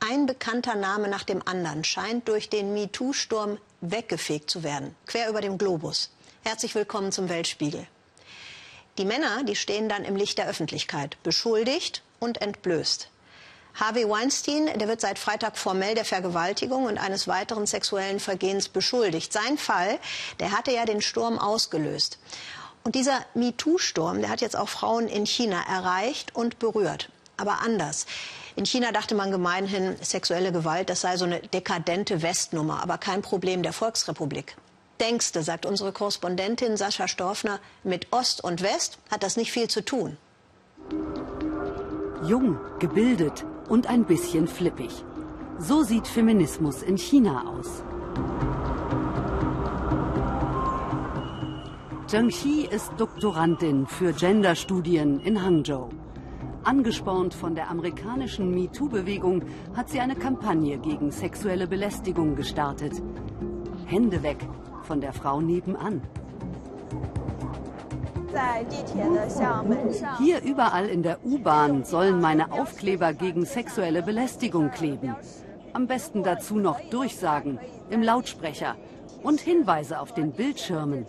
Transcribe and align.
Ein 0.00 0.26
bekannter 0.26 0.74
Name 0.74 1.08
nach 1.08 1.24
dem 1.24 1.46
anderen 1.46 1.84
scheint 1.84 2.28
durch 2.28 2.48
den 2.48 2.72
MeToo-Sturm 2.72 3.58
weggefegt 3.80 4.50
zu 4.50 4.62
werden, 4.62 4.94
quer 5.06 5.28
über 5.28 5.40
dem 5.40 5.58
Globus. 5.58 6.10
Herzlich 6.42 6.74
willkommen 6.74 7.12
zum 7.12 7.28
Weltspiegel. 7.28 7.86
Die 8.98 9.04
Männer, 9.04 9.42
die 9.44 9.56
stehen 9.56 9.88
dann 9.88 10.04
im 10.04 10.14
Licht 10.14 10.38
der 10.38 10.46
Öffentlichkeit, 10.46 11.16
beschuldigt 11.22 12.02
und 12.20 12.40
entblößt. 12.40 13.08
Harvey 13.74 14.08
Weinstein, 14.08 14.66
der 14.78 14.86
wird 14.86 15.00
seit 15.00 15.18
Freitag 15.18 15.58
formell 15.58 15.96
der 15.96 16.04
Vergewaltigung 16.04 16.84
und 16.84 16.96
eines 16.96 17.26
weiteren 17.26 17.66
sexuellen 17.66 18.20
Vergehens 18.20 18.68
beschuldigt. 18.68 19.32
Sein 19.32 19.58
Fall, 19.58 19.98
der 20.38 20.52
hatte 20.52 20.70
ja 20.70 20.84
den 20.84 21.02
Sturm 21.02 21.40
ausgelöst. 21.40 22.18
Und 22.84 22.94
dieser 22.94 23.24
MeToo-Sturm, 23.32 24.20
der 24.20 24.28
hat 24.28 24.42
jetzt 24.42 24.56
auch 24.58 24.68
Frauen 24.68 25.08
in 25.08 25.24
China 25.24 25.56
erreicht 25.66 26.36
und 26.36 26.58
berührt. 26.58 27.08
Aber 27.38 27.62
anders. 27.62 28.04
In 28.56 28.66
China 28.66 28.92
dachte 28.92 29.14
man 29.14 29.30
gemeinhin, 29.30 29.96
sexuelle 30.02 30.52
Gewalt, 30.52 30.90
das 30.90 31.00
sei 31.00 31.16
so 31.16 31.24
eine 31.24 31.40
dekadente 31.40 32.20
Westnummer, 32.20 32.82
aber 32.82 32.98
kein 32.98 33.22
Problem 33.22 33.62
der 33.62 33.72
Volksrepublik. 33.72 34.56
Denkste, 35.00 35.42
sagt 35.42 35.64
unsere 35.64 35.92
Korrespondentin 35.92 36.76
Sascha 36.76 37.08
Storfner, 37.08 37.58
mit 37.84 38.12
Ost 38.12 38.44
und 38.44 38.60
West 38.60 38.98
hat 39.10 39.22
das 39.22 39.38
nicht 39.38 39.50
viel 39.50 39.68
zu 39.68 39.82
tun. 39.82 40.18
Jung, 42.22 42.58
gebildet 42.80 43.46
und 43.68 43.86
ein 43.86 44.04
bisschen 44.04 44.46
flippig. 44.46 44.92
So 45.58 45.82
sieht 45.82 46.06
Feminismus 46.06 46.82
in 46.82 46.98
China 46.98 47.44
aus. 47.48 47.82
Zheng 52.06 52.28
Xi 52.28 52.68
ist 52.70 52.92
Doktorandin 52.98 53.86
für 53.86 54.12
Genderstudien 54.12 55.20
in 55.20 55.42
Hangzhou. 55.42 55.88
Angespornt 56.62 57.32
von 57.32 57.54
der 57.54 57.70
amerikanischen 57.70 58.54
MeToo-Bewegung 58.54 59.42
hat 59.74 59.88
sie 59.88 60.00
eine 60.00 60.14
Kampagne 60.14 60.76
gegen 60.76 61.10
sexuelle 61.10 61.66
Belästigung 61.66 62.36
gestartet. 62.36 62.92
Hände 63.86 64.22
weg 64.22 64.36
von 64.82 65.00
der 65.00 65.14
Frau 65.14 65.40
nebenan. 65.40 66.02
Hier 70.18 70.42
überall 70.42 70.86
in 70.86 71.02
der 71.02 71.24
U-Bahn 71.24 71.84
sollen 71.84 72.20
meine 72.20 72.52
Aufkleber 72.52 73.14
gegen 73.14 73.46
sexuelle 73.46 74.02
Belästigung 74.02 74.70
kleben. 74.70 75.16
Am 75.72 75.86
besten 75.86 76.22
dazu 76.22 76.56
noch 76.56 76.80
Durchsagen 76.90 77.58
im 77.88 78.02
Lautsprecher 78.02 78.76
und 79.24 79.40
Hinweise 79.40 79.98
auf 79.98 80.14
den 80.14 80.30
Bildschirmen. 80.32 81.06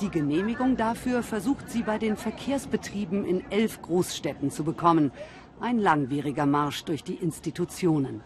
Die 0.00 0.10
Genehmigung 0.10 0.76
dafür 0.76 1.22
versucht 1.22 1.70
sie 1.70 1.82
bei 1.82 1.98
den 1.98 2.16
Verkehrsbetrieben 2.16 3.24
in 3.24 3.48
elf 3.52 3.80
Großstädten 3.82 4.50
zu 4.50 4.64
bekommen. 4.64 5.12
Ein 5.60 5.78
langwieriger 5.78 6.46
Marsch 6.46 6.84
durch 6.84 7.04
die 7.04 7.14
Institutionen. 7.14 8.22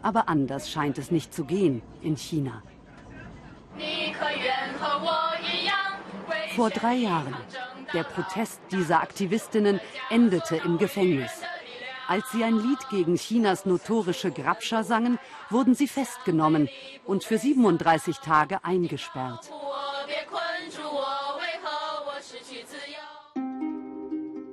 Aber 0.00 0.28
anders 0.28 0.68
scheint 0.68 0.98
es 0.98 1.10
nicht 1.10 1.32
zu 1.32 1.44
gehen 1.44 1.82
in 2.00 2.16
China. 2.16 2.62
Vor 6.56 6.70
drei 6.70 6.94
Jahren. 6.94 7.36
Der 7.92 8.04
Protest 8.04 8.60
dieser 8.70 9.02
Aktivistinnen 9.02 9.80
endete 10.10 10.56
im 10.56 10.78
Gefängnis. 10.78 11.30
Als 12.08 12.30
sie 12.32 12.44
ein 12.44 12.58
Lied 12.58 12.88
gegen 12.90 13.16
Chinas 13.16 13.64
notorische 13.64 14.30
Grabscher 14.30 14.84
sangen, 14.84 15.18
wurden 15.50 15.74
sie 15.74 15.88
festgenommen 15.88 16.68
und 17.04 17.24
für 17.24 17.38
37 17.38 18.18
Tage 18.18 18.64
eingesperrt. 18.64 19.50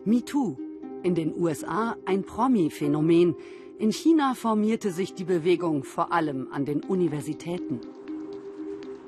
MeToo. 0.05 0.57
In 1.03 1.15
den 1.15 1.33
USA 1.35 1.95
ein 2.05 2.23
Promi-Phänomen. 2.23 3.35
In 3.77 3.91
China 3.91 4.33
formierte 4.33 4.91
sich 4.91 5.13
die 5.13 5.23
Bewegung 5.23 5.83
vor 5.83 6.11
allem 6.11 6.49
an 6.51 6.65
den 6.65 6.83
Universitäten. 6.83 7.79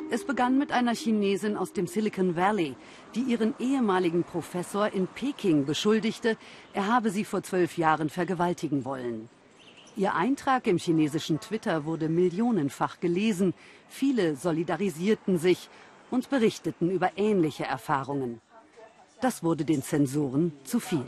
Es 0.09 0.25
begann 0.25 0.57
mit 0.57 0.71
einer 0.71 0.93
Chinesin 0.93 1.55
aus 1.55 1.73
dem 1.73 1.87
Silicon 1.87 2.35
Valley, 2.35 2.75
die 3.15 3.21
ihren 3.21 3.53
ehemaligen 3.59 4.23
Professor 4.23 4.87
in 4.91 5.07
Peking 5.07 5.65
beschuldigte, 5.65 6.37
er 6.73 6.87
habe 6.87 7.09
sie 7.09 7.25
vor 7.25 7.43
zwölf 7.43 7.77
Jahren 7.77 8.09
vergewaltigen 8.09 8.85
wollen. 8.85 9.29
Ihr 9.97 10.15
Eintrag 10.15 10.67
im 10.67 10.77
chinesischen 10.77 11.39
Twitter 11.39 11.83
wurde 11.83 12.07
millionenfach 12.07 13.01
gelesen. 13.01 13.53
Viele 13.89 14.35
solidarisierten 14.37 15.37
sich 15.37 15.69
und 16.09 16.29
berichteten 16.29 16.89
über 16.89 17.11
ähnliche 17.17 17.65
Erfahrungen. 17.65 18.39
Das 19.19 19.43
wurde 19.43 19.65
den 19.65 19.83
Zensoren 19.83 20.53
zu 20.63 20.79
viel. 20.79 21.05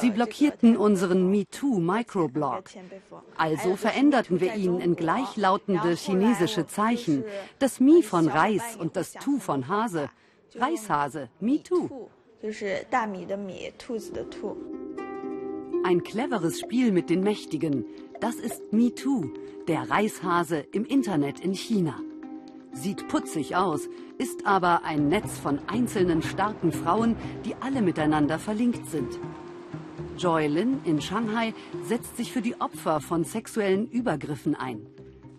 Sie 0.00 0.10
blockierten 0.10 0.76
unseren 0.76 1.30
MeToo-Microblog. 1.30 2.64
Also 3.36 3.76
veränderten 3.76 4.40
wir 4.40 4.54
ihn 4.54 4.80
in 4.80 4.96
gleichlautende 4.96 5.94
chinesische 5.94 6.66
Zeichen. 6.66 7.24
Das 7.58 7.80
Mi 7.80 8.02
von 8.02 8.28
Reis 8.28 8.76
und 8.76 8.96
das 8.96 9.12
Tu 9.12 9.38
von 9.38 9.68
Hase. 9.68 10.10
Reishase, 10.54 11.28
MeToo. 11.40 12.08
Ein 15.84 16.02
cleveres 16.02 16.60
Spiel 16.60 16.92
mit 16.92 17.10
den 17.10 17.22
Mächtigen. 17.22 17.84
Das 18.20 18.36
ist 18.36 18.72
MeToo, 18.72 19.30
der 19.68 19.90
Reishase 19.90 20.58
im 20.72 20.84
Internet 20.84 21.40
in 21.40 21.54
China. 21.54 22.00
Sieht 22.72 23.08
putzig 23.08 23.56
aus, 23.56 23.88
ist 24.18 24.46
aber 24.46 24.84
ein 24.84 25.08
Netz 25.08 25.38
von 25.38 25.58
einzelnen 25.68 26.22
starken 26.22 26.72
Frauen, 26.72 27.16
die 27.44 27.54
alle 27.60 27.82
miteinander 27.82 28.38
verlinkt 28.38 28.88
sind. 28.88 29.18
Joy 30.18 30.48
Lin 30.48 30.80
in 30.84 31.00
Shanghai 31.00 31.54
setzt 31.84 32.16
sich 32.16 32.32
für 32.32 32.42
die 32.42 32.60
Opfer 32.60 33.00
von 33.00 33.22
sexuellen 33.22 33.88
Übergriffen 33.88 34.56
ein. 34.56 34.84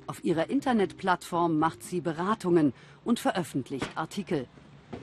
Auf 0.07 0.23
ihrer 0.23 0.50
Internetplattform 0.50 1.59
macht 1.59 1.84
sie 1.84 2.00
Beratungen 2.00 2.72
und 3.03 3.19
veröffentlicht 3.19 3.90
Artikel. 3.95 4.47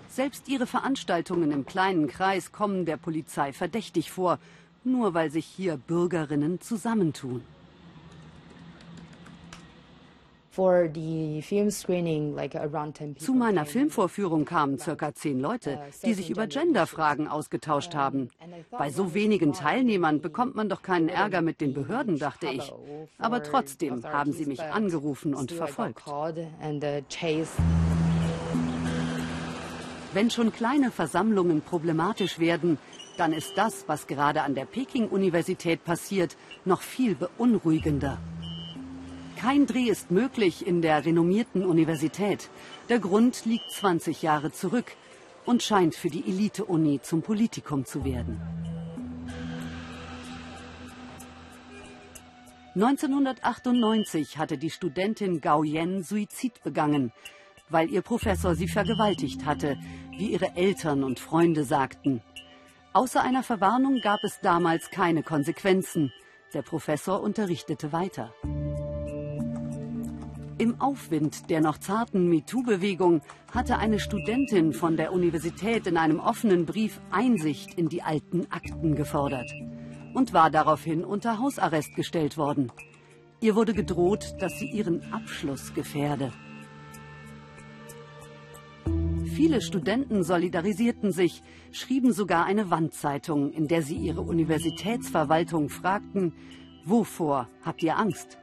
Selbst 0.09 0.48
ihre 0.48 0.66
Veranstaltungen 0.66 1.50
im 1.50 1.66
kleinen 1.66 2.06
Kreis 2.06 2.53
kommen 2.53 2.87
der 2.87 2.97
Polizei 2.97 3.53
verdächtig 3.53 4.10
vor, 4.10 4.38
nur 4.82 5.12
weil 5.12 5.31
sich 5.31 5.44
hier 5.44 5.76
Bürgerinnen 5.76 6.58
zusammentun. 6.62 7.43
Zu 10.56 10.65
meiner 13.34 13.67
Filmvorführung 13.67 14.47
kamen 14.47 14.78
circa 14.78 15.15
zehn 15.15 15.39
Leute, 15.39 15.78
die 16.03 16.15
sich 16.15 16.31
über 16.31 16.47
Genderfragen 16.47 17.28
ausgetauscht 17.28 17.94
haben. 17.94 18.31
Bei 18.71 18.91
so 18.91 19.12
wenigen 19.12 19.53
Teilnehmern 19.53 20.22
bekommt 20.22 20.55
man 20.55 20.71
doch 20.71 20.81
keinen 20.81 21.11
Ärger 21.11 21.43
mit 21.43 21.61
den 21.61 21.75
Behörden, 21.75 22.19
dachte 22.19 22.47
ich. 22.47 22.72
Aber 23.19 23.43
trotzdem 23.43 24.03
haben 24.05 24.33
sie 24.33 24.47
mich 24.47 24.62
angerufen 24.62 25.34
und 25.34 25.53
verfolgt. 25.53 26.06
Wenn 30.15 30.31
schon 30.31 30.53
kleine 30.53 30.91
Versammlungen 30.91 31.61
problematisch 31.61 32.38
werden, 32.38 32.78
dann 33.19 33.34
ist 33.34 33.59
das, 33.59 33.84
was 33.88 34.06
gerade 34.06 34.41
an 34.43 34.55
der 34.55 34.65
Peking-Universität 34.65 35.84
passiert, 35.84 36.38
noch 36.65 36.81
viel 36.81 37.15
beunruhigender. 37.15 38.17
Kein 39.37 39.67
Dreh 39.67 39.91
ist 39.91 40.11
möglich 40.11 40.67
in 40.67 40.81
der 40.81 41.05
renommierten 41.05 41.65
Universität. 41.65 42.49
Der 42.89 42.99
Grund 42.99 43.45
liegt 43.45 43.71
20 43.71 44.23
Jahre 44.23 44.51
zurück 44.51 44.93
und 45.45 45.63
scheint 45.63 45.95
für 45.95 46.09
die 46.09 46.27
Elite-Uni 46.27 47.01
zum 47.03 47.21
Politikum 47.21 47.85
zu 47.85 48.05
werden. 48.05 48.41
1998 52.75 54.39
hatte 54.39 54.59
die 54.59 54.71
Studentin 54.71 55.41
Gao 55.41 55.65
Yen 55.65 56.03
Suizid 56.03 56.62
begangen, 56.62 57.12
weil 57.69 57.91
ihr 57.91 58.03
Professor 58.03 58.55
sie 58.55 58.69
vergewaltigt 58.69 59.44
hatte, 59.44 59.77
wie 60.17 60.32
ihre 60.32 60.56
Eltern 60.56 61.05
und 61.05 61.21
Freunde 61.21 61.65
sagten. 61.65 62.23
Außer 62.94 63.23
einer 63.23 63.43
Verwarnung 63.43 64.00
gab 64.00 64.25
es 64.25 64.41
damals 64.41 64.91
keine 64.91 65.23
Konsequenzen. 65.23 66.12
Der 66.55 66.62
Professor 66.62 67.23
unterrichtete 67.23 67.93
weiter. 67.93 68.32
Im 70.58 70.81
Aufwind 70.81 71.50
der 71.50 71.61
noch 71.61 71.76
zarten 71.76 72.31
MeToo-Bewegung 72.31 73.20
hatte 73.53 73.76
eine 73.76 74.00
Studentin 74.00 74.73
von 74.73 74.97
der 74.97 75.12
Universität 75.12 75.87
in 75.87 75.99
einem 75.99 76.19
offenen 76.19 76.64
Brief 76.64 76.99
Einsicht 77.11 77.75
in 77.75 77.91
die 77.91 78.03
alten 78.03 78.47
Akten 78.50 78.94
gefordert 78.94 79.53
und 80.14 80.32
war 80.32 80.50
daraufhin 80.50 81.05
unter 81.05 81.41
Hausarrest 81.41 81.94
gestellt 81.94 82.38
worden. 82.38 82.73
Ihr 83.43 83.55
wurde 83.55 83.75
gedroht, 83.75 84.35
dass 84.41 84.58
sie 84.58 84.70
ihren 84.70 85.12
Abschluss 85.12 85.75
gefährde. 85.75 86.32
Viele 89.26 89.61
Studenten 89.61 90.25
solidarisierten 90.25 91.12
sich, 91.12 91.43
schrieben 91.70 92.14
sogar 92.14 92.47
eine 92.47 92.70
Wandzeitung, 92.70 93.53
in 93.53 93.69
der 93.69 93.82
sie 93.82 93.97
ihre 93.97 94.23
Universitätsverwaltung 94.23 95.69
fragten, 95.69 96.32
wovor 96.87 97.50
habt 97.62 97.82
ihr 97.82 97.99
Angst? 97.99 98.38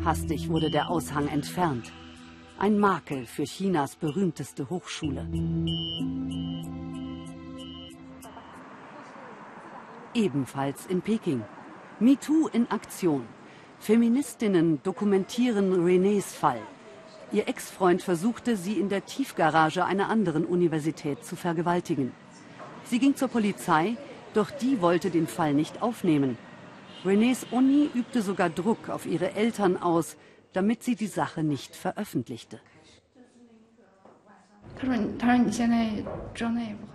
Hastig 0.00 0.48
wurde 0.48 0.70
der 0.70 0.90
Aushang 0.90 1.28
entfernt. 1.28 1.92
Ein 2.58 2.78
Makel 2.78 3.26
für 3.26 3.44
Chinas 3.44 3.94
berühmteste 3.94 4.68
Hochschule. 4.68 5.28
Ebenfalls 10.14 10.86
in 10.86 11.02
Peking. 11.02 11.42
MeToo 12.00 12.48
in 12.48 12.68
Aktion. 12.70 13.28
Feministinnen 13.78 14.82
dokumentieren 14.82 15.72
Renés 15.72 16.34
Fall. 16.34 16.60
Ihr 17.30 17.46
Ex-Freund 17.46 18.02
versuchte, 18.02 18.56
sie 18.56 18.80
in 18.80 18.88
der 18.88 19.04
Tiefgarage 19.06 19.84
einer 19.84 20.08
anderen 20.08 20.44
Universität 20.44 21.24
zu 21.24 21.36
vergewaltigen. 21.36 22.12
Sie 22.84 22.98
ging 22.98 23.14
zur 23.14 23.28
Polizei, 23.28 23.96
doch 24.34 24.50
die 24.50 24.80
wollte 24.80 25.10
den 25.10 25.26
Fall 25.26 25.54
nicht 25.54 25.80
aufnehmen. 25.80 26.36
Renés 27.04 27.44
Uni 27.50 27.90
übte 27.94 28.22
sogar 28.22 28.48
Druck 28.48 28.88
auf 28.88 29.06
ihre 29.06 29.32
Eltern 29.32 29.76
aus, 29.76 30.16
damit 30.52 30.84
sie 30.84 30.94
die 30.94 31.08
Sache 31.08 31.42
nicht 31.42 31.74
veröffentlichte. 31.74 32.60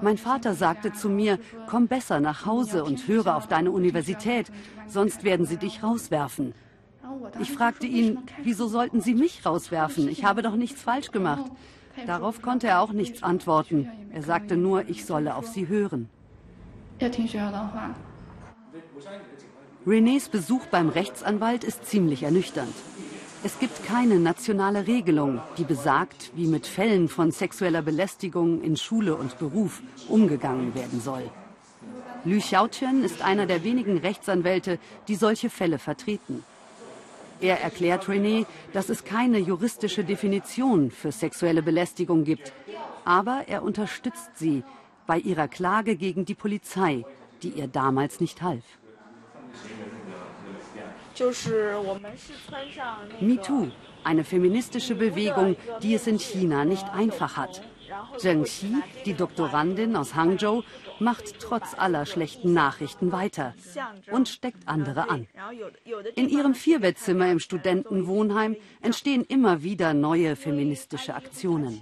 Mein 0.01 0.17
Vater 0.17 0.53
sagte 0.53 0.93
zu 0.93 1.09
mir, 1.09 1.39
komm 1.67 1.87
besser 1.87 2.19
nach 2.19 2.45
Hause 2.45 2.83
und 2.83 3.07
höre 3.07 3.35
auf 3.35 3.47
deine 3.47 3.71
Universität, 3.71 4.51
sonst 4.87 5.23
werden 5.23 5.45
sie 5.45 5.57
dich 5.57 5.83
rauswerfen. 5.83 6.53
Ich 7.39 7.51
fragte 7.51 7.85
ihn, 7.85 8.19
wieso 8.43 8.67
sollten 8.67 9.01
sie 9.01 9.13
mich 9.13 9.45
rauswerfen? 9.45 10.07
Ich 10.07 10.23
habe 10.23 10.41
doch 10.41 10.55
nichts 10.55 10.81
falsch 10.81 11.11
gemacht. 11.11 11.51
Darauf 12.05 12.41
konnte 12.41 12.67
er 12.67 12.81
auch 12.81 12.93
nichts 12.93 13.23
antworten. 13.23 13.89
Er 14.13 14.23
sagte 14.23 14.55
nur, 14.55 14.87
ich 14.87 15.05
solle 15.05 15.35
auf 15.35 15.47
sie 15.47 15.67
hören. 15.67 16.09
Renés 19.87 20.27
Besuch 20.27 20.65
beim 20.65 20.89
Rechtsanwalt 20.89 21.63
ist 21.63 21.85
ziemlich 21.85 22.23
ernüchternd. 22.23 22.73
Es 23.45 23.57
gibt 23.57 23.85
keine 23.85 24.19
nationale 24.19 24.85
Regelung, 24.85 25.39
die 25.57 25.63
besagt, 25.63 26.31
wie 26.35 26.47
mit 26.47 26.67
Fällen 26.67 27.07
von 27.07 27.31
sexueller 27.31 27.81
Belästigung 27.81 28.61
in 28.63 28.75
Schule 28.75 29.15
und 29.15 29.39
Beruf 29.39 29.81
umgegangen 30.09 30.75
werden 30.75 30.99
soll. 30.99 31.31
Lü 32.25 32.39
Xiaotian 32.39 33.01
ist 33.01 33.21
einer 33.21 33.45
der 33.45 33.63
wenigen 33.63 33.97
Rechtsanwälte, 33.99 34.77
die 35.07 35.15
solche 35.15 35.49
Fälle 35.49 35.79
vertreten. 35.79 36.43
Er 37.39 37.61
erklärt 37.61 38.09
René, 38.09 38.45
dass 38.73 38.89
es 38.89 39.05
keine 39.05 39.37
juristische 39.37 40.03
Definition 40.03 40.91
für 40.91 41.13
sexuelle 41.13 41.63
Belästigung 41.63 42.25
gibt, 42.25 42.51
aber 43.05 43.45
er 43.47 43.63
unterstützt 43.63 44.31
sie 44.35 44.63
bei 45.05 45.17
ihrer 45.17 45.47
Klage 45.47 45.95
gegen 45.95 46.25
die 46.25 46.35
Polizei, 46.35 47.05
die 47.41 47.51
ihr 47.51 47.67
damals 47.69 48.19
nicht 48.19 48.41
half. 48.41 48.65
MeToo, 53.19 53.67
eine 54.03 54.23
feministische 54.23 54.95
Bewegung, 54.95 55.55
die 55.81 55.95
es 55.95 56.07
in 56.07 56.19
China 56.19 56.63
nicht 56.65 56.87
einfach 56.93 57.37
hat. 57.37 57.61
Zheng 58.17 58.43
Xi, 58.43 58.75
die 59.05 59.13
Doktorandin 59.13 59.95
aus 59.95 60.15
Hangzhou, 60.15 60.63
macht 60.99 61.39
trotz 61.39 61.73
aller 61.77 62.05
schlechten 62.05 62.53
Nachrichten 62.53 63.11
weiter 63.11 63.53
und 64.11 64.29
steckt 64.29 64.67
andere 64.67 65.09
an. 65.09 65.27
In 66.15 66.29
ihrem 66.29 66.53
Vierbettzimmer 66.53 67.31
im 67.31 67.39
Studentenwohnheim 67.39 68.55
entstehen 68.81 69.23
immer 69.23 69.63
wieder 69.63 69.93
neue 69.93 70.35
feministische 70.35 71.15
Aktionen. 71.15 71.81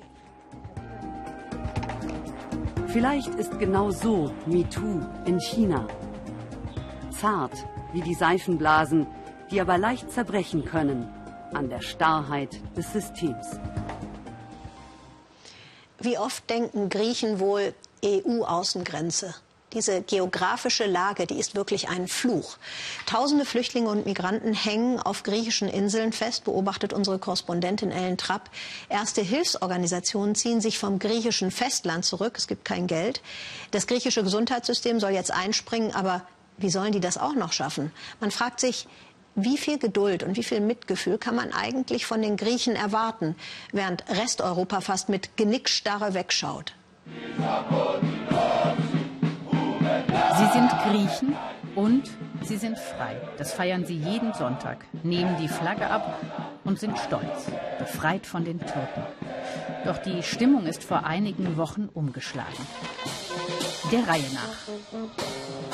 Vielleicht 2.87 3.35
ist 3.35 3.59
genau 3.59 3.91
so 3.91 4.33
MeToo 4.45 5.01
in 5.25 5.39
China. 5.39 5.85
Zart 7.19 7.65
wie 7.93 8.01
die 8.01 8.13
Seifenblasen, 8.13 9.07
die 9.51 9.61
aber 9.61 9.77
leicht 9.77 10.11
zerbrechen 10.11 10.65
können 10.65 11.07
an 11.53 11.69
der 11.69 11.81
Starrheit 11.81 12.59
des 12.75 12.91
Systems. 12.91 13.59
Wie 15.99 16.17
oft 16.17 16.49
denken 16.49 16.89
Griechen 16.89 17.39
wohl 17.39 17.73
EU-Außengrenze? 18.03 19.33
Diese 19.73 20.01
geografische 20.01 20.85
Lage, 20.85 21.25
die 21.27 21.37
ist 21.37 21.55
wirklich 21.55 21.89
ein 21.89 22.07
Fluch. 22.07 22.57
Tausende 23.05 23.43
Flüchtlinge 23.43 23.89
und 23.89 24.05
Migranten 24.05 24.53
hängen 24.53 24.99
auf 24.99 25.23
griechischen 25.23 25.67
Inseln 25.67 26.13
fest, 26.13 26.45
beobachtet 26.45 26.93
unsere 26.93 27.19
Korrespondentin 27.19 27.91
Ellen 27.91 28.17
Trapp. 28.17 28.49
Erste 28.87 29.21
Hilfsorganisationen 29.21 30.33
ziehen 30.35 30.61
sich 30.61 30.79
vom 30.79 30.97
griechischen 30.97 31.51
Festland 31.51 32.05
zurück. 32.05 32.35
Es 32.37 32.47
gibt 32.47 32.63
kein 32.63 32.87
Geld. 32.87 33.21
Das 33.71 33.85
griechische 33.85 34.23
Gesundheitssystem 34.23 35.01
soll 35.01 35.11
jetzt 35.11 35.31
einspringen, 35.31 35.93
aber 35.93 36.21
wie 36.57 36.69
sollen 36.69 36.91
die 36.91 36.99
das 36.99 37.17
auch 37.17 37.35
noch 37.35 37.53
schaffen? 37.53 37.91
Man 38.19 38.31
fragt 38.31 38.59
sich, 38.59 38.87
wie 39.35 39.57
viel 39.57 39.77
Geduld 39.77 40.23
und 40.23 40.37
wie 40.37 40.43
viel 40.43 40.61
Mitgefühl 40.61 41.17
kann 41.17 41.35
man 41.35 41.51
eigentlich 41.51 42.05
von 42.05 42.21
den 42.21 42.37
Griechen 42.37 42.75
erwarten, 42.75 43.35
während 43.73 44.05
Resteuropa 44.09 44.79
fast 44.79 45.09
mit 45.09 45.35
Genickstarre 45.35 46.13
wegschaut? 46.13 46.73
Sie 50.37 50.47
sind 50.53 50.69
Griechen 50.83 51.35
und 51.75 52.09
sie 52.43 52.57
sind 52.57 52.79
frei. 52.79 53.17
Das 53.37 53.53
feiern 53.53 53.85
sie 53.85 53.97
jeden 53.97 54.33
Sonntag, 54.33 54.85
nehmen 55.03 55.35
die 55.37 55.49
Flagge 55.49 55.87
ab 55.87 56.19
und 56.63 56.79
sind 56.79 56.97
stolz, 56.97 57.51
befreit 57.77 58.25
von 58.25 58.45
den 58.45 58.59
Türken. 58.59 59.03
Doch 59.85 59.97
die 59.97 60.23
Stimmung 60.23 60.65
ist 60.65 60.83
vor 60.83 61.03
einigen 61.05 61.57
Wochen 61.57 61.89
umgeschlagen. 61.93 62.65
Der 63.91 64.07
Reihe 64.07 64.23
nach. 64.33 65.64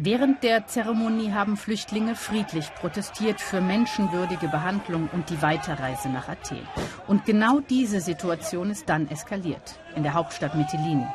Während 0.00 0.44
der 0.44 0.64
Zeremonie 0.68 1.32
haben 1.32 1.56
Flüchtlinge 1.56 2.14
friedlich 2.14 2.72
protestiert 2.74 3.40
für 3.40 3.60
menschenwürdige 3.60 4.46
Behandlung 4.46 5.08
und 5.12 5.28
die 5.28 5.42
Weiterreise 5.42 6.08
nach 6.08 6.28
Athen. 6.28 6.64
Und 7.08 7.24
genau 7.24 7.58
diese 7.58 8.00
Situation 8.00 8.70
ist 8.70 8.88
dann 8.88 9.08
eskaliert 9.08 9.80
in 9.96 10.04
der 10.04 10.14
Hauptstadt 10.14 10.54
Mytilini. 10.54 11.08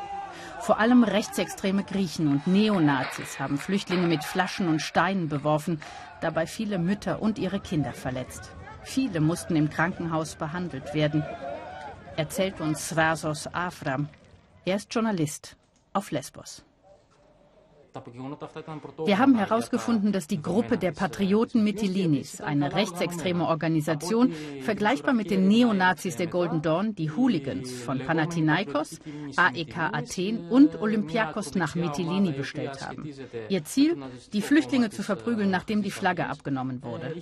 Vor 0.59 0.79
allem 0.79 1.05
rechtsextreme 1.05 1.85
Griechen 1.85 2.27
und 2.27 2.45
Neonazis 2.45 3.39
haben 3.39 3.57
Flüchtlinge 3.57 4.05
mit 4.05 4.25
Flaschen 4.25 4.67
und 4.67 4.81
Steinen 4.81 5.29
beworfen, 5.29 5.79
dabei 6.19 6.45
viele 6.45 6.77
Mütter 6.77 7.21
und 7.21 7.39
ihre 7.39 7.61
Kinder 7.61 7.93
verletzt. 7.93 8.51
Viele 8.83 9.21
mussten 9.21 9.55
im 9.55 9.69
Krankenhaus 9.69 10.35
behandelt 10.35 10.93
werden, 10.93 11.23
erzählt 12.17 12.59
uns 12.59 12.89
Svasos 12.89 13.47
Afram. 13.53 14.09
Er 14.65 14.75
ist 14.75 14.93
Journalist 14.93 15.55
auf 15.93 16.11
Lesbos. 16.11 16.65
Wir 19.05 19.19
haben 19.19 19.35
herausgefunden, 19.35 20.11
dass 20.11 20.27
die 20.27 20.41
Gruppe 20.41 20.77
der 20.77 20.91
Patrioten 20.91 21.63
Mytilinis, 21.63 22.41
eine 22.41 22.73
rechtsextreme 22.73 23.47
Organisation, 23.47 24.33
vergleichbar 24.61 25.13
mit 25.13 25.29
den 25.29 25.47
Neonazis 25.47 26.15
der 26.15 26.27
Golden 26.27 26.61
Dawn, 26.61 26.95
die 26.95 27.11
Hooligans 27.11 27.71
von 27.83 27.99
Panathinaikos, 27.99 28.99
AEK 29.35 29.77
Athen 29.77 30.49
und 30.49 30.81
Olympiakos 30.81 31.55
nach 31.55 31.75
Mytilini 31.75 32.31
bestellt 32.31 32.81
haben. 32.81 33.07
Ihr 33.49 33.63
Ziel, 33.63 33.97
die 34.31 34.41
Flüchtlinge 34.41 34.89
zu 34.89 35.03
verprügeln, 35.03 35.51
nachdem 35.51 35.83
die 35.83 35.91
Flagge 35.91 36.27
abgenommen 36.27 36.81
wurde. 36.83 37.13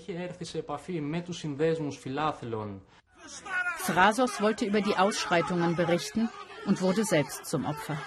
Thrasos 3.85 4.41
wollte 4.41 4.65
über 4.65 4.81
die 4.81 4.95
Ausschreitungen 4.95 5.75
berichten 5.75 6.29
und 6.65 6.81
wurde 6.81 7.03
selbst 7.03 7.45
zum 7.45 7.65
Opfer. 7.65 7.97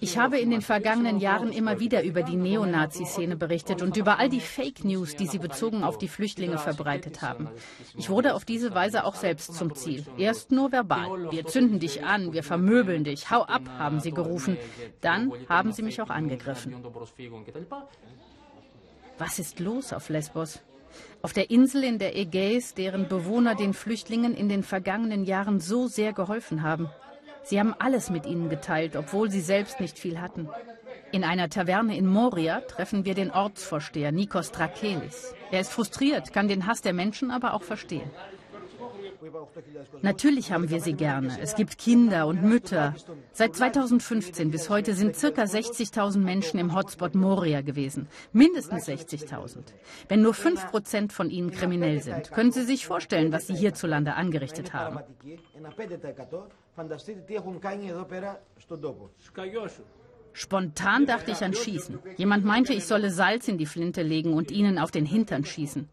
Ich 0.00 0.18
habe 0.18 0.38
in 0.38 0.50
den 0.50 0.62
vergangenen 0.62 1.18
Jahren 1.18 1.52
immer 1.52 1.80
wieder 1.80 2.02
über 2.02 2.22
die 2.22 2.36
Neonazi-Szene 2.36 3.36
berichtet 3.36 3.82
und 3.82 3.96
über 3.96 4.18
all 4.18 4.28
die 4.28 4.40
Fake 4.40 4.84
News, 4.84 5.16
die 5.16 5.26
sie 5.26 5.38
bezogen 5.38 5.84
auf 5.84 5.98
die 5.98 6.08
Flüchtlinge 6.08 6.58
verbreitet 6.58 7.22
haben. 7.22 7.48
Ich 7.96 8.10
wurde 8.10 8.34
auf 8.34 8.44
diese 8.44 8.74
Weise 8.74 9.04
auch 9.04 9.14
selbst 9.14 9.54
zum 9.54 9.74
Ziel. 9.74 10.04
Erst 10.18 10.52
nur 10.52 10.72
verbal. 10.72 11.30
Wir 11.30 11.46
zünden 11.46 11.78
dich 11.78 12.04
an, 12.04 12.32
wir 12.32 12.42
vermöbeln 12.42 13.04
dich, 13.04 13.30
hau 13.30 13.42
ab, 13.42 13.62
haben 13.78 14.00
sie 14.00 14.12
gerufen. 14.12 14.56
Dann 15.00 15.32
haben 15.48 15.72
sie 15.72 15.82
mich 15.82 16.00
auch 16.00 16.10
angegriffen. 16.10 16.74
Was 19.18 19.38
ist 19.38 19.60
los 19.60 19.92
auf 19.92 20.08
Lesbos? 20.08 20.60
Auf 21.22 21.32
der 21.32 21.50
Insel 21.50 21.84
in 21.84 21.98
der 21.98 22.16
Ägäis, 22.16 22.74
deren 22.74 23.08
Bewohner 23.08 23.54
den 23.54 23.74
Flüchtlingen 23.74 24.34
in 24.34 24.48
den 24.48 24.62
vergangenen 24.62 25.24
Jahren 25.24 25.60
so 25.60 25.86
sehr 25.86 26.12
geholfen 26.12 26.62
haben. 26.62 26.88
Sie 27.42 27.58
haben 27.58 27.74
alles 27.78 28.10
mit 28.10 28.26
ihnen 28.26 28.48
geteilt, 28.48 28.96
obwohl 28.96 29.30
sie 29.30 29.40
selbst 29.40 29.80
nicht 29.80 29.98
viel 29.98 30.20
hatten. 30.20 30.48
In 31.12 31.24
einer 31.24 31.48
Taverne 31.48 31.96
in 31.96 32.06
Moria 32.06 32.60
treffen 32.60 33.04
wir 33.04 33.14
den 33.14 33.30
Ortsvorsteher 33.30 34.12
Nikos 34.12 34.52
Drakelis. 34.52 35.34
Er 35.50 35.60
ist 35.60 35.72
frustriert, 35.72 36.32
kann 36.32 36.46
den 36.46 36.66
Hass 36.66 36.82
der 36.82 36.92
Menschen 36.92 37.30
aber 37.30 37.54
auch 37.54 37.62
verstehen. 37.62 38.10
Natürlich 40.02 40.52
haben 40.52 40.70
wir 40.70 40.80
sie 40.80 40.94
gerne. 40.94 41.38
Es 41.40 41.54
gibt 41.54 41.78
Kinder 41.78 42.26
und 42.26 42.42
Mütter. 42.42 42.94
Seit 43.32 43.54
2015 43.54 44.50
bis 44.50 44.70
heute 44.70 44.94
sind 44.94 45.14
ca. 45.14 45.42
60.000 45.42 46.18
Menschen 46.18 46.58
im 46.58 46.74
Hotspot 46.74 47.14
Moria 47.14 47.60
gewesen. 47.60 48.08
Mindestens 48.32 48.88
60.000. 48.88 49.58
Wenn 50.08 50.22
nur 50.22 50.34
5 50.34 50.70
Prozent 50.70 51.12
von 51.12 51.30
ihnen 51.30 51.50
kriminell 51.50 52.02
sind, 52.02 52.30
können 52.32 52.52
Sie 52.52 52.62
sich 52.62 52.86
vorstellen, 52.86 53.32
was 53.32 53.46
sie 53.46 53.54
hierzulande 53.54 54.14
angerichtet 54.14 54.72
haben. 54.72 55.00
Spontan 60.32 61.06
dachte 61.06 61.30
ich 61.32 61.44
an 61.44 61.54
Schießen. 61.54 61.98
Jemand 62.16 62.44
meinte, 62.44 62.72
ich 62.72 62.86
solle 62.86 63.10
Salz 63.10 63.48
in 63.48 63.58
die 63.58 63.66
Flinte 63.66 64.02
legen 64.02 64.32
und 64.32 64.50
ihnen 64.50 64.78
auf 64.78 64.90
den 64.90 65.04
Hintern 65.04 65.44
schießen. 65.44 65.88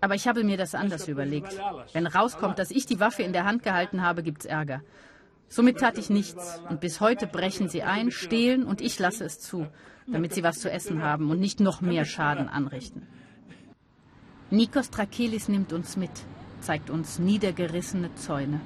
Aber 0.00 0.14
ich 0.14 0.26
habe 0.28 0.44
mir 0.44 0.56
das 0.56 0.74
anders 0.74 1.08
überlegt. 1.08 1.58
Wenn 1.92 2.06
rauskommt, 2.06 2.58
dass 2.58 2.70
ich 2.70 2.86
die 2.86 3.00
Waffe 3.00 3.22
in 3.22 3.32
der 3.32 3.44
Hand 3.44 3.62
gehalten 3.62 4.02
habe, 4.02 4.22
gibt's 4.22 4.44
Ärger. 4.44 4.82
Somit 5.48 5.78
tat 5.78 5.98
ich 5.98 6.10
nichts 6.10 6.60
und 6.68 6.80
bis 6.80 7.00
heute 7.00 7.26
brechen 7.26 7.68
sie 7.68 7.82
ein, 7.82 8.12
stehlen 8.12 8.64
und 8.64 8.80
ich 8.80 8.98
lasse 9.00 9.24
es 9.24 9.40
zu, 9.40 9.66
damit 10.06 10.32
sie 10.32 10.44
was 10.44 10.60
zu 10.60 10.70
essen 10.70 11.02
haben 11.02 11.30
und 11.30 11.40
nicht 11.40 11.58
noch 11.58 11.80
mehr 11.80 12.04
Schaden 12.04 12.48
anrichten. 12.48 13.08
Nikos 14.50 14.90
Trakelis 14.90 15.48
nimmt 15.48 15.72
uns 15.72 15.96
mit, 15.96 16.10
zeigt 16.60 16.88
uns 16.88 17.18
niedergerissene 17.18 18.14
Zäune, 18.14 18.60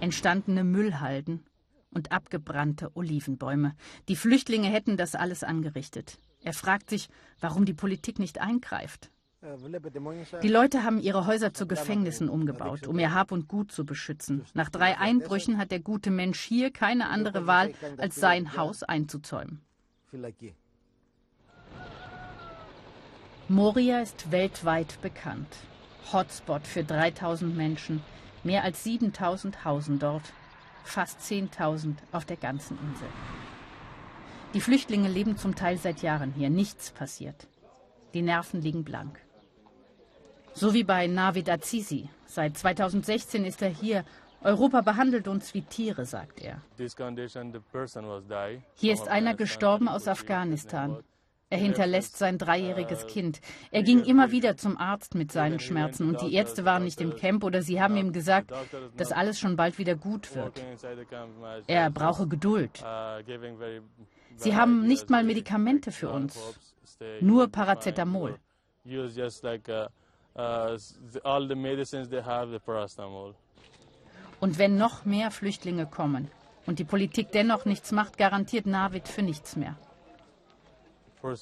entstandene 0.00 0.64
Müllhalden 0.64 1.44
und 1.90 2.12
abgebrannte 2.12 2.94
Olivenbäume. 2.94 3.74
Die 4.08 4.16
Flüchtlinge 4.16 4.68
hätten 4.68 4.96
das 4.96 5.14
alles 5.14 5.44
angerichtet. 5.44 6.18
Er 6.42 6.52
fragt 6.52 6.88
sich, 6.88 7.08
warum 7.40 7.64
die 7.64 7.74
Politik 7.74 8.18
nicht 8.18 8.40
eingreift. 8.40 9.10
Die 10.42 10.48
Leute 10.48 10.82
haben 10.82 10.98
ihre 10.98 11.26
Häuser 11.26 11.54
zu 11.54 11.68
Gefängnissen 11.68 12.28
umgebaut, 12.28 12.88
um 12.88 12.98
ihr 12.98 13.14
Hab 13.14 13.30
und 13.30 13.46
Gut 13.46 13.70
zu 13.70 13.86
beschützen. 13.86 14.44
Nach 14.52 14.68
drei 14.68 14.98
Einbrüchen 14.98 15.58
hat 15.58 15.70
der 15.70 15.78
gute 15.78 16.10
Mensch 16.10 16.40
hier 16.40 16.72
keine 16.72 17.08
andere 17.08 17.46
Wahl, 17.46 17.72
als 17.98 18.16
sein 18.16 18.56
Haus 18.56 18.82
einzuzäumen. 18.82 19.60
Moria 23.48 24.00
ist 24.00 24.32
weltweit 24.32 25.00
bekannt. 25.02 25.56
Hotspot 26.12 26.66
für 26.66 26.82
3000 26.82 27.56
Menschen. 27.56 28.02
Mehr 28.42 28.64
als 28.64 28.82
7000 28.82 29.64
hausen 29.64 30.00
dort. 30.00 30.32
Fast 30.82 31.20
10.000 31.20 31.94
auf 32.10 32.24
der 32.24 32.36
ganzen 32.36 32.78
Insel. 32.78 33.08
Die 34.54 34.60
Flüchtlinge 34.60 35.08
leben 35.08 35.36
zum 35.36 35.54
Teil 35.54 35.78
seit 35.78 36.02
Jahren 36.02 36.32
hier. 36.32 36.50
Nichts 36.50 36.90
passiert. 36.90 37.46
Die 38.14 38.22
Nerven 38.22 38.62
liegen 38.62 38.84
blank. 38.84 39.20
So 40.54 40.74
wie 40.74 40.84
bei 40.84 41.06
Navid 41.06 41.48
Azizi. 41.48 42.08
Seit 42.26 42.56
2016 42.56 43.44
ist 43.44 43.62
er 43.62 43.70
hier. 43.70 44.04
Europa 44.40 44.82
behandelt 44.82 45.26
uns 45.26 45.52
wie 45.54 45.62
Tiere, 45.62 46.04
sagt 46.04 46.40
er. 46.40 46.62
Hier 48.74 48.92
ist 48.92 49.08
einer 49.08 49.34
gestorben 49.34 49.88
aus 49.88 50.06
Afghanistan. 50.06 51.02
Er 51.50 51.58
hinterlässt 51.58 52.18
sein 52.18 52.36
dreijähriges 52.36 53.06
Kind. 53.06 53.40
Er 53.70 53.82
ging 53.82 54.04
immer 54.04 54.30
wieder 54.32 54.58
zum 54.58 54.76
Arzt 54.76 55.14
mit 55.14 55.32
seinen 55.32 55.58
Schmerzen 55.58 56.06
und 56.06 56.20
die 56.20 56.34
Ärzte 56.34 56.66
waren 56.66 56.84
nicht 56.84 57.00
im 57.00 57.16
Camp 57.16 57.42
oder 57.42 57.62
sie 57.62 57.80
haben 57.80 57.96
ihm 57.96 58.12
gesagt, 58.12 58.52
dass 58.96 59.12
alles 59.12 59.38
schon 59.40 59.56
bald 59.56 59.78
wieder 59.78 59.94
gut 59.94 60.34
wird. 60.34 60.62
Er 61.66 61.90
brauche 61.90 62.28
Geduld. 62.28 62.84
Sie 64.36 64.54
haben 64.54 64.86
nicht 64.86 65.08
mal 65.08 65.24
Medikamente 65.24 65.90
für 65.90 66.10
uns, 66.10 66.38
nur 67.20 67.48
Paracetamol. 67.48 68.38
Uh, 70.38 70.78
und 74.40 74.58
wenn 74.58 74.76
noch 74.76 75.04
mehr 75.04 75.30
Flüchtlinge 75.32 75.86
kommen 75.86 76.30
und 76.64 76.78
die 76.78 76.84
Politik 76.84 77.32
dennoch 77.32 77.64
nichts 77.64 77.90
macht, 77.90 78.16
garantiert 78.18 78.66
Navid 78.66 79.08
für 79.08 79.22
nichts 79.22 79.56
mehr. 79.56 79.76
Uh, 81.20 81.34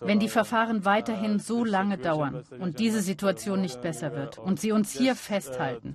wenn 0.00 0.20
die 0.20 0.30
Verfahren 0.30 0.78
uh, 0.78 0.84
weiterhin 0.86 1.38
so 1.38 1.66
lange 1.66 1.98
dauern 1.98 2.44
und 2.58 2.78
diese 2.78 3.02
Situation 3.02 3.60
nicht 3.60 3.82
besser 3.82 4.16
wird 4.16 4.38
und 4.38 4.58
sie 4.58 4.72
uns 4.72 4.90
hier 4.90 5.14
festhalten, 5.16 5.94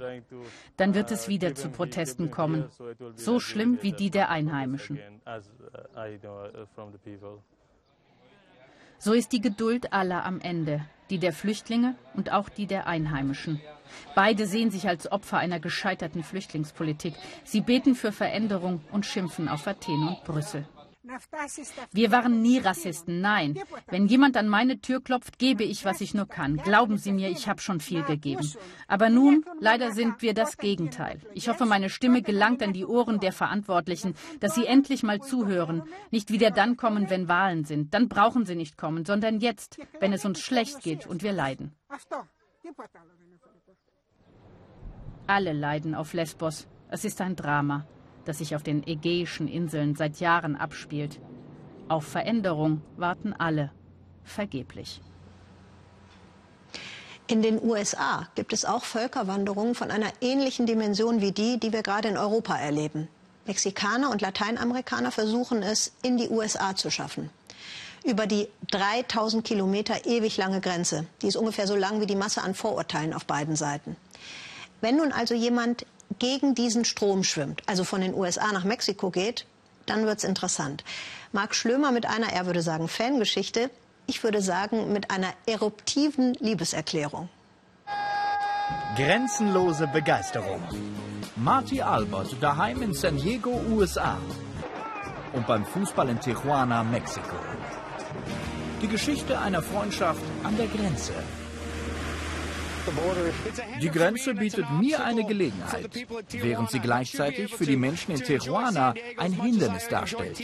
dann 0.77 0.94
wird 0.94 1.10
es 1.10 1.27
wieder 1.27 1.56
zu 1.56 1.70
Protesten 1.70 2.30
kommen, 2.30 2.70
so 3.15 3.39
schlimm 3.39 3.80
wie 3.82 3.94
die 3.94 4.12
der 4.12 4.30
Einheimischen. 4.30 5.00
So 9.06 9.14
ist 9.14 9.34
die 9.34 9.40
Geduld 9.40 9.94
aller 9.94 10.26
am 10.26 10.42
Ende, 10.42 10.84
die 11.12 11.20
der 11.20 11.32
Flüchtlinge 11.32 11.94
und 12.16 12.32
auch 12.32 12.50
die 12.50 12.66
der 12.66 12.88
Einheimischen. 12.88 13.62
Beide 14.16 14.48
sehen 14.48 14.72
sich 14.72 14.88
als 14.88 15.12
Opfer 15.12 15.38
einer 15.38 15.60
gescheiterten 15.60 16.24
Flüchtlingspolitik. 16.24 17.14
Sie 17.44 17.62
beten 17.62 17.94
für 17.94 18.12
Veränderung 18.12 18.82
und 18.92 19.06
schimpfen 19.06 19.48
auf 19.48 19.68
Athen 19.68 20.08
und 20.08 20.24
Brüssel. 20.24 20.66
Wir 21.92 22.12
waren 22.12 22.42
nie 22.42 22.60
Rassisten, 22.60 23.22
nein. 23.22 23.60
Wenn 23.88 24.08
jemand 24.08 24.38
an 24.38 24.48
meine 24.48 24.80
Tür 24.80 25.02
klopft, 25.02 25.38
gebe 25.40 25.64
ich, 25.64 25.86
was 25.86 26.02
ich 26.02 26.14
nur 26.14 26.28
kann. 26.28 26.58
Glauben 26.58 26.98
Sie 26.98 27.12
mir, 27.12 27.30
ich 27.30 27.48
habe 27.48 27.62
schon 27.62 27.80
viel 27.80 28.04
gegeben. 28.04 28.52
Aber 28.88 29.10
nun, 29.10 29.46
leider 29.60 29.92
sind 29.92 30.22
wir 30.22 30.34
das 30.34 30.58
Gegenteil. 30.58 31.20
Ich 31.34 31.48
hoffe, 31.48 31.66
meine 31.66 31.90
Stimme 31.90 32.22
gelangt 32.22 32.64
an 32.64 32.74
die 32.74 32.86
Ohren 32.86 33.20
der 33.20 33.32
Verantwortlichen, 33.32 34.16
dass 34.40 34.56
sie 34.56 34.66
endlich 34.66 35.04
mal 35.04 35.22
zuhören. 35.22 35.84
Nicht 36.12 36.32
wieder 36.32 36.52
dann 36.52 36.78
kommen, 36.78 37.10
wenn 37.10 37.28
Wahlen 37.28 37.66
sind. 37.66 37.94
Dann 37.94 38.10
brauchen 38.10 38.46
sie 38.46 38.56
nicht 38.56 38.78
kommen, 38.78 39.06
sondern 39.06 39.40
jetzt, 39.40 39.80
wenn 40.00 40.14
es 40.14 40.26
uns 40.26 40.40
schlecht 40.40 40.82
geht 40.82 41.06
und 41.06 41.24
wir 41.24 41.34
leiden. 41.34 41.74
Alle 45.28 45.54
leiden 45.54 45.96
auf 45.96 46.14
Lesbos. 46.14 46.68
Es 46.90 47.04
ist 47.04 47.20
ein 47.22 47.36
Drama 47.36 47.86
das 48.25 48.39
sich 48.39 48.55
auf 48.55 48.63
den 48.63 48.86
Ägäischen 48.86 49.48
Inseln 49.48 49.96
seit 49.96 50.20
Jahren 50.20 50.55
abspielt. 50.55 51.20
Auf 51.88 52.05
Veränderung 52.05 52.82
warten 52.98 53.34
alle, 53.34 53.72
vergeblich. 54.24 55.01
In 57.27 57.41
den 57.41 57.62
USA 57.62 58.27
gibt 58.36 58.53
es 58.53 58.65
auch 58.65 58.84
Völkerwanderungen 58.84 59.74
von 59.74 59.89
einer 59.89 60.12
ähnlichen 60.22 60.67
Dimension 60.67 61.22
wie 61.22 61.32
die, 61.32 61.60
die 61.60 61.74
wir 61.74 61.82
gerade 61.82 62.08
in 62.08 62.17
Europa 62.17 62.55
erleben. 62.55 63.08
Mexikaner 63.48 64.12
und 64.12 64.22
Lateinamerikaner 64.22 65.12
versuchen 65.12 65.63
es, 65.63 65.94
in 66.03 66.17
die 66.17 66.29
USA 66.29 66.75
zu 66.75 66.91
schaffen. 66.91 67.29
Über 68.03 68.27
die 68.27 68.48
3000 68.70 69.44
Kilometer 69.44 70.05
ewig 70.05 70.38
lange 70.38 70.62
Grenze. 70.62 71.08
Die 71.22 71.27
ist 71.27 71.36
ungefähr 71.36 71.65
so 71.65 71.75
lang 71.75 72.00
wie 72.00 72.05
die 72.05 72.15
Masse 72.15 72.44
an 72.44 72.53
Vorurteilen 72.53 73.13
auf 73.13 73.25
beiden 73.25 73.55
Seiten. 73.55 73.96
Wenn 74.82 74.98
nun 74.98 75.12
also 75.12 75.34
jemand 75.34 75.88
gegen 76.20 76.56
diesen 76.56 76.86
Strom 76.86 77.24
schwimmt, 77.24 77.62
also 77.66 77.84
von 77.84 78.02
den 78.02 78.14
USA 78.14 78.52
nach 78.52 78.64
Mexiko 78.64 79.10
geht, 79.10 79.46
dann 79.86 80.06
wird 80.06 80.20
es 80.20 80.24
interessant. 80.24 80.84
Marc 81.32 81.56
Schlömer 81.56 81.92
mit 81.92 82.06
einer, 82.06 82.32
er 82.32 82.46
würde 82.46 82.62
sagen, 82.62 82.88
Fangeschichte, 82.88 83.70
ich 84.08 84.24
würde 84.24 84.42
sagen, 84.42 84.94
mit 84.94 85.12
einer 85.12 85.34
eruptiven 85.46 86.34
Liebeserklärung. 86.36 87.30
Grenzenlose 88.96 89.88
Begeisterung. 89.88 90.62
Marty 91.36 91.82
Albert 91.82 92.36
daheim 92.42 92.82
in 92.82 92.94
San 92.94 93.18
Diego, 93.18 93.62
USA. 93.70 94.18
Und 95.34 95.46
beim 95.46 95.66
Fußball 95.66 96.10
in 96.10 96.20
Tijuana, 96.20 96.84
Mexiko. 96.84 97.36
Die 98.82 98.88
Geschichte 98.88 99.38
einer 99.40 99.62
Freundschaft 99.62 100.22
an 100.44 100.56
der 100.56 100.68
Grenze. 100.68 101.14
Die 103.82 103.89
Grenze 103.89 104.34
bietet 104.34 104.70
mir 104.72 105.04
eine 105.04 105.25
Gelegenheit, 105.25 105.89
während 106.32 106.72
sie 106.72 106.80
gleichzeitig 106.80 107.56
für 107.56 107.65
die 107.65 107.77
Menschen 107.77 108.12
in 108.12 108.24
Tijuana 108.24 108.94
ein 109.18 109.34
Hindernis 109.34 109.88
darstellt. 109.88 110.39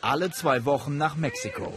Alle 0.00 0.30
zwei 0.30 0.64
Wochen 0.64 0.96
nach 0.96 1.16
Mexiko. 1.16 1.72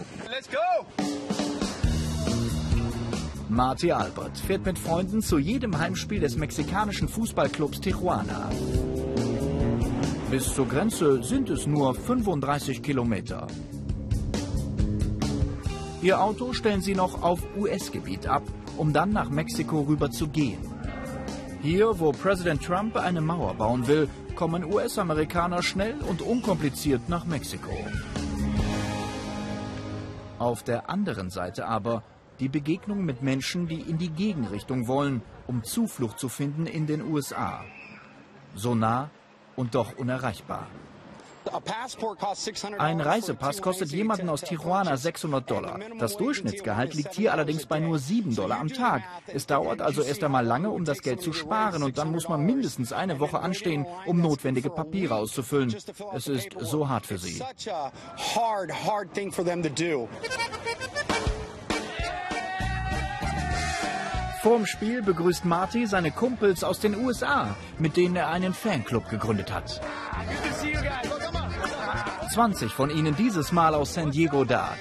Marty 3.49 3.91
Albert 3.91 4.37
fährt 4.39 4.65
mit 4.65 4.79
Freunden 4.79 5.21
zu 5.21 5.37
jedem 5.37 5.77
Heimspiel 5.77 6.19
des 6.19 6.35
mexikanischen 6.37 7.07
Fußballclubs 7.07 7.81
Tijuana. 7.81 8.49
Bis 10.31 10.51
zur 10.51 10.67
Grenze 10.67 11.21
sind 11.21 11.51
es 11.51 11.67
nur 11.67 11.93
35 11.93 12.81
Kilometer. 12.81 13.45
Ihr 16.03 16.19
Auto 16.19 16.51
stellen 16.51 16.81
sie 16.81 16.95
noch 16.95 17.23
auf 17.23 17.39
US-Gebiet 17.55 18.27
ab, 18.27 18.43
um 18.75 18.91
dann 18.91 19.11
nach 19.11 19.29
Mexiko 19.29 19.83
rüber 19.83 20.11
zu 20.11 20.27
gehen. 20.27 20.59
Hier, 21.61 21.97
wo 21.97 22.11
Präsident 22.11 22.61
Trump 22.61 22.97
eine 22.97 23.21
Mauer 23.21 23.53
bauen 23.53 23.87
will, 23.87 24.09
kommen 24.35 24.65
US-Amerikaner 24.65 25.63
schnell 25.63 25.95
und 26.01 26.21
unkompliziert 26.21 27.07
nach 27.07 27.23
Mexiko. 27.23 27.71
Auf 30.39 30.61
der 30.63 30.89
anderen 30.89 31.29
Seite 31.29 31.67
aber 31.67 32.03
die 32.41 32.49
Begegnung 32.49 33.05
mit 33.05 33.23
Menschen, 33.23 33.69
die 33.69 33.79
in 33.79 33.97
die 33.97 34.09
Gegenrichtung 34.09 34.89
wollen, 34.89 35.21
um 35.47 35.63
Zuflucht 35.63 36.19
zu 36.19 36.27
finden 36.27 36.67
in 36.67 36.85
den 36.85 37.01
USA. 37.01 37.63
So 38.55 38.75
nah 38.75 39.09
und 39.55 39.73
doch 39.73 39.97
unerreichbar. 39.97 40.67
Ein 42.77 43.01
Reisepass 43.01 43.61
kostet 43.61 43.91
jemanden 43.91 44.29
aus 44.29 44.41
Tijuana 44.41 44.97
600 44.97 45.49
Dollar. 45.49 45.79
Das 45.99 46.17
Durchschnittsgehalt 46.17 46.93
liegt 46.93 47.13
hier 47.13 47.33
allerdings 47.33 47.65
bei 47.65 47.79
nur 47.79 47.99
7 47.99 48.35
Dollar 48.35 48.59
am 48.59 48.69
Tag. 48.69 49.03
Es 49.27 49.45
dauert 49.45 49.81
also 49.81 50.01
erst 50.01 50.23
einmal 50.23 50.45
lange, 50.45 50.69
um 50.69 50.85
das 50.85 51.01
Geld 51.01 51.21
zu 51.21 51.33
sparen 51.33 51.83
und 51.83 51.97
dann 51.97 52.11
muss 52.11 52.29
man 52.29 52.41
mindestens 52.41 52.93
eine 52.93 53.19
Woche 53.19 53.39
anstehen, 53.39 53.85
um 54.05 54.21
notwendige 54.21 54.69
Papiere 54.69 55.15
auszufüllen. 55.15 55.75
Es 56.13 56.27
ist 56.27 56.49
so 56.59 56.89
hart 56.89 57.05
für 57.05 57.17
sie. 57.17 57.41
Vorm 64.43 64.65
Spiel 64.65 65.01
begrüßt 65.01 65.45
Marty 65.45 65.87
seine 65.87 66.11
Kumpels 66.11 66.65
aus 66.65 66.81
den 66.81 67.01
USA, 67.01 67.55
mit 67.79 67.95
denen 67.95 68.17
er 68.17 68.27
einen 68.27 68.53
Fanclub 68.53 69.09
gegründet 69.09 69.53
hat. 69.53 69.79
20 72.33 72.71
von 72.73 72.89
ihnen 72.89 73.15
dieses 73.15 73.51
Mal 73.51 73.75
aus 73.75 73.93
San 73.93 74.09
Diego 74.09 74.43
da. 74.43 74.75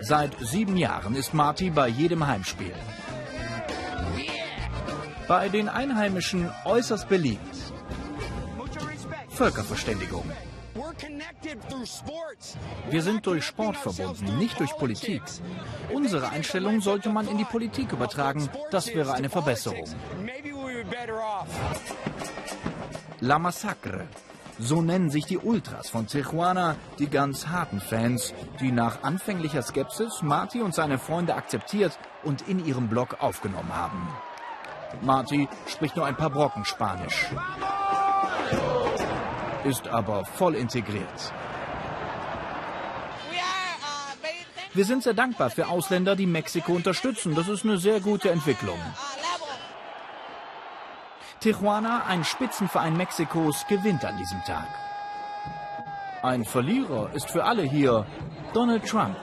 Seit 0.00 0.38
sieben 0.38 0.76
Jahren 0.76 1.16
ist 1.16 1.34
Marty 1.34 1.70
bei 1.70 1.88
jedem 1.88 2.24
Heimspiel. 2.24 2.72
Bei 5.26 5.48
den 5.48 5.68
Einheimischen 5.68 6.48
äußerst 6.64 7.08
beliebt. 7.08 7.56
Völkerverständigung. 9.30 10.30
Wir 12.88 13.02
sind 13.02 13.26
durch 13.26 13.44
Sport 13.44 13.78
verbunden, 13.78 14.38
nicht 14.38 14.60
durch 14.60 14.76
Politik. 14.76 15.22
Unsere 15.92 16.28
Einstellung 16.28 16.80
sollte 16.80 17.08
man 17.08 17.26
in 17.26 17.36
die 17.36 17.50
Politik 17.56 17.90
übertragen. 17.90 18.48
Das 18.70 18.86
wäre 18.94 19.14
eine 19.14 19.28
Verbesserung. 19.28 19.88
La 23.18 23.40
Massacre. 23.40 24.06
So 24.62 24.82
nennen 24.82 25.08
sich 25.08 25.24
die 25.24 25.38
Ultras 25.38 25.88
von 25.88 26.06
Tijuana, 26.06 26.76
die 26.98 27.08
ganz 27.08 27.46
harten 27.46 27.80
Fans, 27.80 28.34
die 28.60 28.70
nach 28.70 29.02
anfänglicher 29.02 29.62
Skepsis 29.62 30.20
Marty 30.20 30.60
und 30.60 30.74
seine 30.74 30.98
Freunde 30.98 31.34
akzeptiert 31.34 31.98
und 32.24 32.46
in 32.46 32.64
ihrem 32.66 32.88
Blog 32.88 33.16
aufgenommen 33.20 33.74
haben. 33.74 34.06
Marty 35.00 35.48
spricht 35.66 35.96
nur 35.96 36.04
ein 36.04 36.16
paar 36.16 36.28
Brocken 36.28 36.66
Spanisch, 36.66 37.30
ist 39.64 39.88
aber 39.88 40.26
voll 40.26 40.54
integriert. 40.54 41.32
Wir 44.74 44.84
sind 44.84 45.02
sehr 45.02 45.14
dankbar 45.14 45.50
für 45.50 45.68
Ausländer, 45.68 46.14
die 46.14 46.26
Mexiko 46.26 46.74
unterstützen. 46.74 47.34
Das 47.34 47.48
ist 47.48 47.64
eine 47.64 47.78
sehr 47.78 48.00
gute 48.00 48.30
Entwicklung. 48.30 48.78
Tijuana, 51.40 52.04
ein 52.06 52.22
Spitzenverein 52.22 52.96
Mexikos, 52.96 53.66
gewinnt 53.66 54.04
an 54.04 54.18
diesem 54.18 54.44
Tag. 54.44 54.68
Ein 56.22 56.44
Verlierer 56.44 57.10
ist 57.14 57.30
für 57.30 57.44
alle 57.44 57.62
hier 57.62 58.06
Donald 58.52 58.86
Trump. 58.86 59.16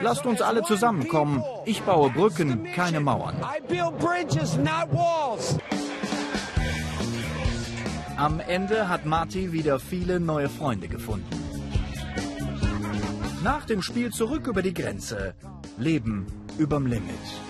Lasst 0.00 0.24
uns 0.24 0.40
alle 0.40 0.62
zusammenkommen. 0.62 1.44
Ich 1.66 1.82
baue 1.82 2.08
Brücken, 2.10 2.64
keine 2.72 3.00
Mauern. 3.00 3.36
Am 8.16 8.40
Ende 8.40 8.88
hat 8.88 9.04
Marty 9.04 9.52
wieder 9.52 9.78
viele 9.78 10.18
neue 10.18 10.48
Freunde 10.48 10.88
gefunden. 10.88 11.28
Nach 13.44 13.66
dem 13.66 13.82
Spiel 13.82 14.10
zurück 14.10 14.46
über 14.46 14.62
die 14.62 14.72
Grenze. 14.72 15.34
Leben 15.76 16.26
überm 16.56 16.86
Limit. 16.86 17.45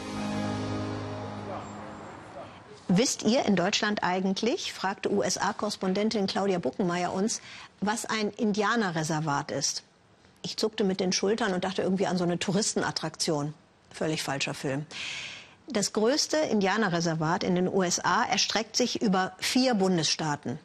Wisst 2.88 3.25
ihr 3.25 3.45
in 3.47 3.57
Deutschland 3.57 4.05
eigentlich, 4.05 4.73
fragte 4.73 5.11
USA-Korrespondentin 5.11 6.28
Claudia 6.28 6.61
Buckenmeier 6.61 7.12
uns, 7.12 7.40
was 7.81 8.07
ein 8.07 8.31
Indianerreservat 8.31 9.50
ist? 9.50 9.83
Ich 10.43 10.57
zuckte 10.57 10.85
mit 10.85 11.00
den 11.00 11.12
Schultern 11.12 11.52
und 11.52 11.64
dachte 11.64 11.83
irgendwie 11.83 12.07
an 12.07 12.16
so 12.16 12.23
eine 12.23 12.38
Touristenattraktion. 12.38 13.55
Völlig 13.90 14.23
falscher 14.23 14.55
Film. 14.55 14.87
Das 15.66 15.93
größte 15.93 16.37
Indianerreservat 16.37 17.43
in 17.43 17.57
den 17.57 17.66
USA 17.66 18.23
erstreckt 18.23 18.76
sich 18.76 19.02
über 19.02 19.33
vier 19.38 19.75
Bundesstaaten. 19.75 20.61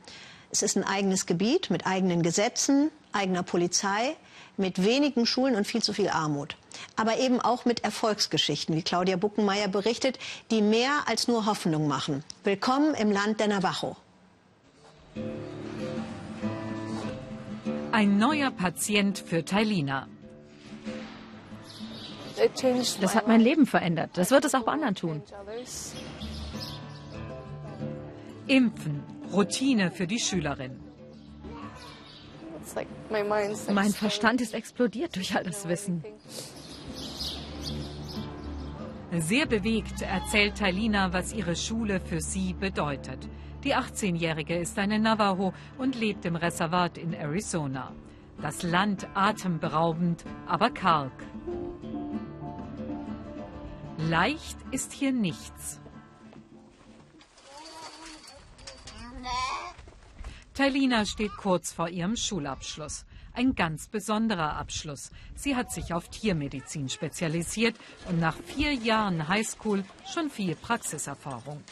Es 0.51 0.61
ist 0.61 0.77
ein 0.77 0.83
eigenes 0.83 1.25
Gebiet 1.25 1.71
mit 1.71 1.87
eigenen 1.87 2.21
Gesetzen, 2.21 2.91
eigener 3.13 3.41
Polizei, 3.41 4.15
mit 4.61 4.85
wenigen 4.85 5.25
Schulen 5.25 5.55
und 5.55 5.67
viel 5.67 5.83
zu 5.83 5.91
viel 5.91 6.09
Armut. 6.09 6.55
Aber 6.95 7.17
eben 7.17 7.41
auch 7.41 7.65
mit 7.65 7.83
Erfolgsgeschichten, 7.83 8.75
wie 8.75 8.83
Claudia 8.83 9.17
Buckenmeier 9.17 9.67
berichtet, 9.67 10.17
die 10.51 10.61
mehr 10.61 10.91
als 11.07 11.27
nur 11.27 11.45
Hoffnung 11.45 11.87
machen. 11.87 12.23
Willkommen 12.43 12.93
im 12.95 13.11
Land 13.11 13.39
der 13.39 13.49
Navajo. 13.49 13.97
Ein 17.91 18.17
neuer 18.17 18.51
Patient 18.51 19.19
für 19.19 19.43
Tailina. 19.43 20.07
Das 23.01 23.15
hat 23.15 23.27
mein 23.27 23.41
Leben 23.41 23.65
verändert. 23.65 24.11
Das 24.13 24.31
wird 24.31 24.45
es 24.45 24.55
auch 24.55 24.63
bei 24.63 24.71
anderen 24.71 24.95
tun. 24.95 25.21
Impfen. 28.47 29.03
Routine 29.31 29.91
für 29.91 30.07
die 30.07 30.19
Schülerin. 30.19 30.90
Mein 33.09 33.91
Verstand 33.91 34.41
ist 34.41 34.53
explodiert 34.53 35.15
durch 35.15 35.35
all 35.35 35.43
das 35.43 35.67
Wissen. 35.67 36.03
Sehr 39.17 39.45
bewegt 39.45 40.01
erzählt 40.01 40.57
Tailina, 40.57 41.11
was 41.11 41.33
ihre 41.33 41.55
Schule 41.55 41.99
für 41.99 42.21
sie 42.21 42.53
bedeutet. 42.53 43.27
Die 43.63 43.75
18-Jährige 43.75 44.57
ist 44.57 44.79
eine 44.79 44.99
Navajo 44.99 45.53
und 45.77 45.95
lebt 45.99 46.25
im 46.25 46.35
Reservat 46.35 46.97
in 46.97 47.13
Arizona. 47.13 47.91
Das 48.41 48.63
Land 48.63 49.07
atemberaubend, 49.13 50.23
aber 50.47 50.69
karg. 50.71 51.11
Leicht 53.97 54.57
ist 54.71 54.93
hier 54.93 55.11
nichts. 55.11 55.79
Tailina 60.53 61.05
steht 61.05 61.37
kurz 61.37 61.71
vor 61.71 61.87
ihrem 61.87 62.17
Schulabschluss. 62.17 63.05
Ein 63.33 63.55
ganz 63.55 63.87
besonderer 63.87 64.57
Abschluss. 64.57 65.11
Sie 65.33 65.55
hat 65.55 65.71
sich 65.71 65.93
auf 65.93 66.09
Tiermedizin 66.09 66.89
spezialisiert 66.89 67.77
und 68.09 68.19
nach 68.19 68.35
vier 68.35 68.73
Jahren 68.73 69.29
Highschool 69.29 69.85
schon 70.05 70.29
viel 70.29 70.55
Praxiserfahrung. 70.55 71.63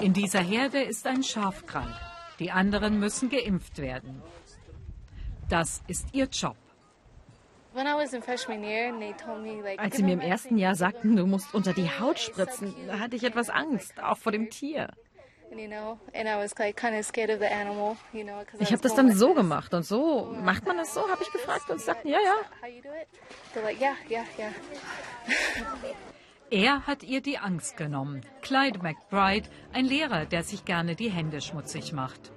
In 0.00 0.12
dieser 0.12 0.40
Herde 0.40 0.80
ist 0.80 1.06
ein 1.08 1.24
Schaf 1.24 1.66
krank. 1.66 1.94
Die 2.38 2.52
anderen 2.52 3.00
müssen 3.00 3.30
geimpft 3.30 3.78
werden. 3.78 4.22
Das 5.48 5.82
ist 5.88 6.06
ihr 6.12 6.26
Job. 6.26 6.56
Als 9.76 9.96
sie 9.96 10.02
mir 10.04 10.12
im 10.12 10.20
ersten 10.20 10.58
Jahr 10.58 10.76
sagten, 10.76 11.16
du 11.16 11.26
musst 11.26 11.52
unter 11.52 11.72
die 11.72 11.90
Haut 11.90 12.20
spritzen, 12.20 12.72
hatte 12.88 13.16
ich 13.16 13.24
etwas 13.24 13.50
Angst, 13.50 14.00
auch 14.00 14.18
vor 14.18 14.30
dem 14.30 14.48
Tier. 14.50 14.90
Ich 18.58 18.72
habe 18.72 18.82
das 18.82 18.94
dann 18.94 19.12
so 19.12 19.34
gemacht 19.34 19.72
und 19.74 19.84
so. 19.84 20.34
Macht 20.42 20.66
man 20.66 20.76
das 20.76 20.94
so, 20.94 21.08
habe 21.08 21.22
ich 21.22 21.32
gefragt 21.32 21.70
und 21.70 21.78
sie 21.78 21.86
sagten, 21.86 22.08
ja, 22.08 22.18
ja. 22.18 22.36
Er 26.50 26.86
hat 26.86 27.02
ihr 27.02 27.20
die 27.20 27.38
Angst 27.38 27.76
genommen. 27.76 28.20
Clyde 28.42 28.80
McBride, 28.80 29.48
ein 29.72 29.86
Lehrer, 29.86 30.26
der 30.26 30.42
sich 30.42 30.64
gerne 30.64 30.94
die 30.94 31.10
Hände 31.10 31.40
schmutzig 31.40 31.92
macht. 31.92 32.32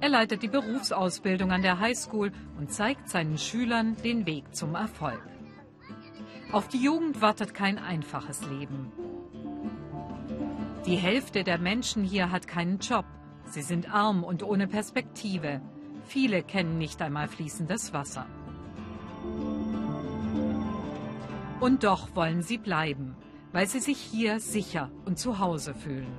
Er 0.00 0.10
leitet 0.10 0.42
die 0.42 0.48
Berufsausbildung 0.48 1.52
an 1.52 1.62
der 1.62 1.80
Highschool 1.80 2.30
und 2.58 2.72
zeigt 2.72 3.08
seinen 3.08 3.38
Schülern 3.38 3.96
den 4.04 4.26
Weg 4.26 4.54
zum 4.54 4.74
Erfolg. 4.74 5.22
Auf 6.52 6.68
die 6.68 6.82
Jugend 6.82 7.20
wartet 7.22 7.54
kein 7.54 7.78
einfaches 7.78 8.42
Leben. 8.42 8.92
Die 10.86 10.96
Hälfte 10.96 11.42
der 11.42 11.58
Menschen 11.58 12.04
hier 12.04 12.30
hat 12.30 12.46
keinen 12.46 12.78
Job. 12.78 13.06
Sie 13.44 13.62
sind 13.62 13.92
arm 13.92 14.22
und 14.22 14.44
ohne 14.44 14.68
Perspektive. 14.68 15.60
Viele 16.04 16.44
kennen 16.44 16.78
nicht 16.78 17.02
einmal 17.02 17.26
fließendes 17.26 17.92
Wasser. 17.92 18.26
Und 21.58 21.82
doch 21.82 22.14
wollen 22.14 22.42
sie 22.42 22.58
bleiben, 22.58 23.16
weil 23.50 23.66
sie 23.66 23.80
sich 23.80 23.98
hier 23.98 24.38
sicher 24.38 24.92
und 25.06 25.18
zu 25.18 25.40
Hause 25.40 25.74
fühlen. 25.74 26.16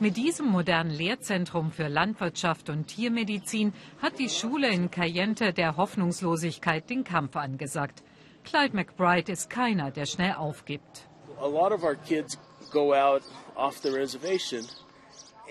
Mit 0.00 0.16
diesem 0.16 0.48
modernen 0.48 0.90
Lehrzentrum 0.90 1.70
für 1.70 1.86
Landwirtschaft 1.86 2.70
und 2.70 2.88
Tiermedizin 2.88 3.72
hat 4.02 4.18
die 4.18 4.30
Schule 4.30 4.68
in 4.70 4.90
Cayente 4.90 5.52
der 5.52 5.76
Hoffnungslosigkeit 5.76 6.90
den 6.90 7.04
Kampf 7.04 7.36
angesagt. 7.36 8.02
Clyde 8.42 8.74
McBride 8.74 9.30
ist 9.30 9.48
keiner, 9.48 9.92
der 9.92 10.06
schnell 10.06 10.32
aufgibt. 10.32 11.09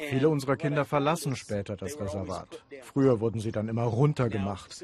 Viele 0.08 0.30
unserer 0.30 0.56
Kinder 0.56 0.86
verlassen 0.86 1.36
später 1.36 1.76
das 1.76 2.00
Reservat. 2.00 2.64
Früher 2.84 3.20
wurden 3.20 3.40
sie 3.40 3.52
dann 3.52 3.68
immer 3.68 3.84
runtergemacht. 3.84 4.84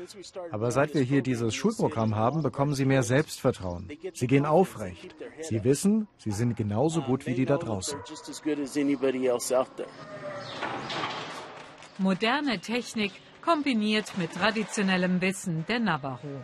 Aber 0.51 0.71
seit 0.71 0.93
wir 0.93 1.01
hier 1.01 1.21
dieses 1.21 1.55
Schulprogramm 1.55 2.15
haben, 2.15 2.41
bekommen 2.41 2.75
sie 2.75 2.85
mehr 2.85 3.03
Selbstvertrauen. 3.03 3.89
Sie 4.13 4.27
gehen 4.27 4.45
aufrecht. 4.45 5.15
Sie 5.41 5.63
wissen, 5.63 6.07
sie 6.17 6.31
sind 6.31 6.57
genauso 6.57 7.01
gut 7.01 7.25
wie 7.25 7.33
die 7.33 7.45
da 7.45 7.57
draußen. 7.57 7.99
Moderne 11.97 12.59
Technik 12.59 13.13
kombiniert 13.41 14.17
mit 14.17 14.33
traditionellem 14.33 15.21
Wissen 15.21 15.65
der 15.67 15.79
Navajo. 15.79 16.43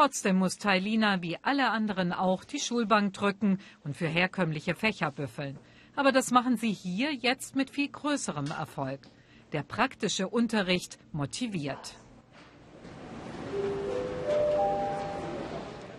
Trotzdem 0.00 0.38
muss 0.38 0.56
Tailina 0.56 1.20
wie 1.20 1.36
alle 1.42 1.68
anderen 1.68 2.14
auch 2.14 2.44
die 2.44 2.58
Schulbank 2.58 3.12
drücken 3.12 3.58
und 3.84 3.94
für 3.94 4.06
herkömmliche 4.06 4.74
Fächer 4.74 5.10
büffeln. 5.10 5.58
Aber 5.94 6.10
das 6.10 6.30
machen 6.30 6.56
sie 6.56 6.72
hier 6.72 7.12
jetzt 7.12 7.54
mit 7.54 7.68
viel 7.68 7.88
größerem 7.88 8.46
Erfolg. 8.46 9.00
Der 9.52 9.62
praktische 9.62 10.26
Unterricht 10.26 10.98
motiviert. 11.12 11.96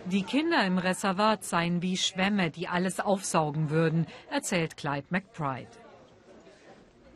Die 0.06 0.24
Kinder 0.24 0.66
im 0.66 0.78
Reservat 0.78 1.44
seien 1.44 1.80
wie 1.80 1.96
Schwämme, 1.96 2.50
die 2.50 2.66
alles 2.66 2.98
aufsaugen 2.98 3.70
würden, 3.70 4.08
erzählt 4.28 4.76
Clyde 4.76 5.06
McBride. 5.10 5.70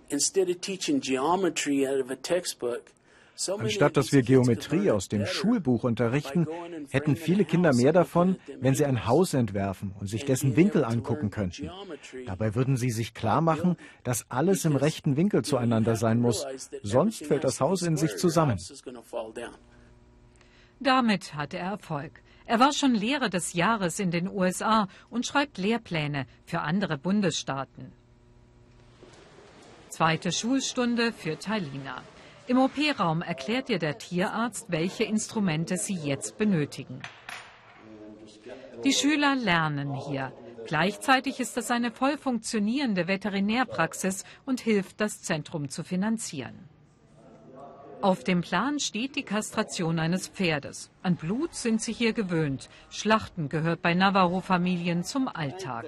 Instead 0.09 0.49
of 0.49 0.61
teaching 0.61 1.01
geometry 1.01 1.85
out 1.85 2.01
of 2.01 2.13
a 2.13 2.17
textbook, 2.23 2.85
Anstatt 3.59 3.97
dass 3.97 4.13
wir 4.13 4.23
Geometrie 4.23 4.91
aus 4.91 5.09
dem 5.09 5.27
Schulbuch 5.27 5.85
unterrichten, 5.85 6.47
hätten 6.91 7.17
viele 7.17 7.45
Kinder 7.45 7.75
mehr 7.75 7.93
davon, 7.93 8.37
wenn 8.61 8.75
sie 8.75 8.85
ein 8.85 9.07
Haus 9.07 9.35
entwerfen 9.35 9.95
und 10.01 10.07
sich 10.07 10.25
dessen 10.25 10.57
Winkel 10.57 10.85
angucken 10.85 11.31
könnten. 11.31 11.71
Dabei 12.27 12.55
würden 12.55 12.77
sie 12.77 12.91
sich 12.91 13.15
klar 13.15 13.41
machen, 13.41 13.77
dass 14.05 14.31
alles 14.31 14.65
im 14.65 14.77
rechten 14.77 15.17
Winkel 15.17 15.43
zueinander 15.43 15.97
sein 15.97 16.21
muss, 16.21 16.47
sonst 16.83 17.27
fällt 17.27 17.45
das 17.45 17.61
Haus 17.61 17.83
in 17.83 17.97
sich 17.97 18.17
zusammen. 18.17 18.59
Damit 20.81 21.35
hatte 21.35 21.59
er 21.59 21.73
Erfolg. 21.73 22.23
Er 22.47 22.61
war 22.61 22.73
schon 22.73 22.95
Lehrer 22.95 23.29
des 23.29 23.55
Jahres 23.55 23.99
in 23.99 24.11
den 24.11 24.29
USA 24.29 24.89
und 25.11 25.27
schreibt 25.27 25.59
Lehrpläne 25.59 26.27
für 26.45 26.61
andere 26.61 26.97
Bundesstaaten. 26.97 27.93
Zweite 29.89 30.31
Schulstunde 30.31 31.13
für 31.13 31.39
Talina. 31.39 32.03
Im 32.49 32.59
OP-Raum 32.59 33.23
erklärt 33.23 33.69
ihr 33.71 33.79
der 33.79 33.99
Tierarzt, 33.99 34.67
welche 34.69 35.05
Instrumente 35.05 35.77
sie 35.77 35.95
jetzt 35.97 36.39
benötigen. 36.39 37.03
Die 38.85 38.93
Schüler 38.93 39.35
lernen 39.35 39.95
hier. 39.95 40.33
Gleichzeitig 40.65 41.41
ist 41.41 41.57
es 41.57 41.71
eine 41.71 41.91
voll 41.91 42.17
funktionierende 42.19 43.09
Veterinärpraxis 43.09 44.25
und 44.45 44.61
hilft, 44.61 45.01
das 45.01 45.23
Zentrum 45.23 45.69
zu 45.69 45.83
finanzieren. 45.83 46.69
Auf 48.01 48.23
dem 48.23 48.43
Plan 48.43 48.79
steht 48.79 49.17
die 49.17 49.23
Kastration 49.23 49.99
eines 49.99 50.29
Pferdes. 50.29 50.91
An 51.03 51.17
Blut 51.17 51.55
sind 51.55 51.81
sie 51.83 51.93
hier 51.93 52.13
gewöhnt. 52.13 52.69
Schlachten 52.91 53.49
gehört 53.49 53.83
bei 53.83 53.95
Navajo-Familien 53.95 55.03
zum 55.03 55.29
Alltag. 55.29 55.87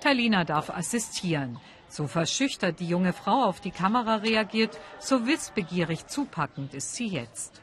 Talina 0.00 0.44
darf 0.44 0.70
assistieren. 0.70 1.58
So 1.88 2.06
verschüchtert 2.06 2.80
die 2.80 2.88
junge 2.88 3.12
Frau 3.12 3.44
auf 3.44 3.60
die 3.60 3.70
Kamera 3.70 4.16
reagiert, 4.16 4.78
so 4.98 5.26
wissbegierig 5.26 6.06
zupackend 6.06 6.74
ist 6.74 6.94
sie 6.94 7.08
jetzt. 7.08 7.62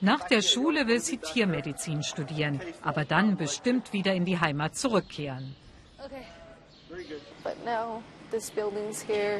Nach 0.00 0.24
der 0.28 0.42
Schule 0.42 0.86
will 0.86 1.00
sie 1.00 1.18
Tiermedizin 1.18 2.02
studieren, 2.02 2.60
aber 2.82 3.04
dann 3.04 3.36
bestimmt 3.36 3.92
wieder 3.92 4.14
in 4.14 4.24
die 4.24 4.38
Heimat 4.38 4.76
zurückkehren. 4.76 5.56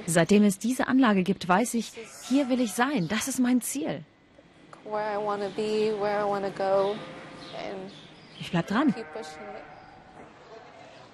Seitdem 0.07 0.45
es 0.45 0.59
diese 0.59 0.89
Anlage 0.89 1.23
gibt, 1.23 1.49
weiß 1.49 1.75
ich, 1.75 1.93
hier 2.29 2.49
will 2.49 2.61
ich 2.61 2.73
sein. 2.73 3.09
Das 3.09 3.29
ist 3.29 3.39
mein 3.39 3.61
Ziel. 3.61 4.05
Ich 8.41 8.51
bleib 8.51 8.67
dran. 8.67 8.95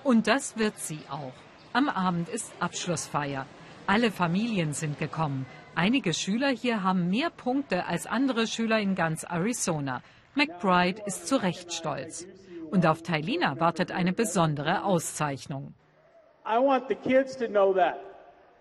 Und 0.02 0.26
das 0.26 0.58
wird 0.58 0.78
sie 0.78 1.00
auch. 1.10 1.32
Am 1.72 1.88
Abend 1.88 2.28
ist 2.28 2.52
Abschlussfeier. 2.60 3.46
Alle 3.87 4.10
Familien 4.10 4.72
sind 4.72 4.98
gekommen. 4.98 5.46
Einige 5.74 6.14
Schüler 6.14 6.48
hier 6.48 6.82
haben 6.82 7.10
mehr 7.10 7.30
Punkte 7.30 7.87
als 7.87 8.06
andere 8.06 8.46
Schüler 8.46 8.78
in 8.78 8.94
ganz 8.94 9.24
Arizona. 9.24 10.02
McBride 10.34 11.02
ist 11.04 11.26
zu 11.26 11.37
Recht 11.42 11.72
stolz. 11.72 12.26
Und 12.70 12.87
auf 12.87 13.02
Tailina 13.02 13.58
wartet 13.60 13.92
eine 13.92 14.12
besondere 14.12 14.84
Auszeichnung. 14.84 15.74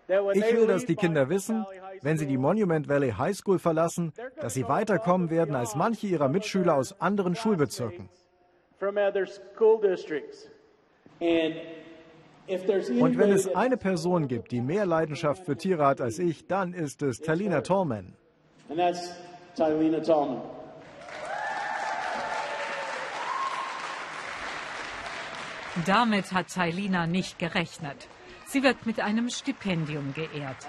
Ich 0.06 0.52
will, 0.52 0.66
dass 0.66 0.86
die 0.86 0.96
Kinder 0.96 1.28
wissen, 1.28 1.64
wenn 2.02 2.18
sie 2.18 2.26
die 2.26 2.36
Monument 2.36 2.88
Valley 2.88 3.12
High 3.12 3.36
School 3.36 3.58
verlassen, 3.58 4.12
dass 4.40 4.54
sie 4.54 4.68
weiterkommen 4.68 5.30
werden 5.30 5.54
als 5.54 5.74
manche 5.74 6.06
ihrer 6.06 6.28
Mitschüler 6.28 6.74
aus 6.74 7.00
anderen 7.00 7.34
Schulbezirken. 7.34 8.08
Und 13.00 13.18
wenn 13.18 13.32
es 13.32 13.54
eine 13.54 13.76
Person 13.76 14.28
gibt, 14.28 14.52
die 14.52 14.60
mehr 14.60 14.84
Leidenschaft 14.84 15.44
für 15.44 15.56
Tiere 15.56 15.86
hat 15.86 16.00
als 16.00 16.18
ich, 16.18 16.46
dann 16.46 16.74
ist 16.74 17.02
es 17.02 17.20
Talina 17.20 17.62
Tallman. 17.62 18.14
Damit 25.86 26.32
hat 26.32 26.48
Tailina 26.48 27.06
nicht 27.06 27.38
gerechnet. 27.38 28.08
Sie 28.46 28.62
wird 28.62 28.86
mit 28.86 29.00
einem 29.00 29.30
Stipendium 29.30 30.12
geehrt. 30.14 30.68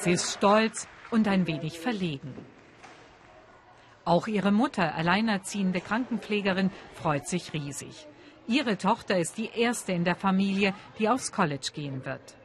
Sie 0.00 0.12
ist 0.12 0.32
stolz 0.32 0.88
und 1.10 1.28
ein 1.28 1.46
wenig 1.46 1.78
verlegen. 1.78 2.34
Auch 4.06 4.28
ihre 4.28 4.52
Mutter, 4.52 4.94
alleinerziehende 4.94 5.80
Krankenpflegerin, 5.80 6.70
freut 6.94 7.26
sich 7.26 7.52
riesig. 7.52 8.06
Ihre 8.46 8.78
Tochter 8.78 9.18
ist 9.18 9.36
die 9.36 9.50
erste 9.52 9.90
in 9.90 10.04
der 10.04 10.14
Familie, 10.14 10.74
die 11.00 11.08
aufs 11.08 11.32
College 11.32 11.70
gehen 11.74 12.04
wird. 12.04 12.36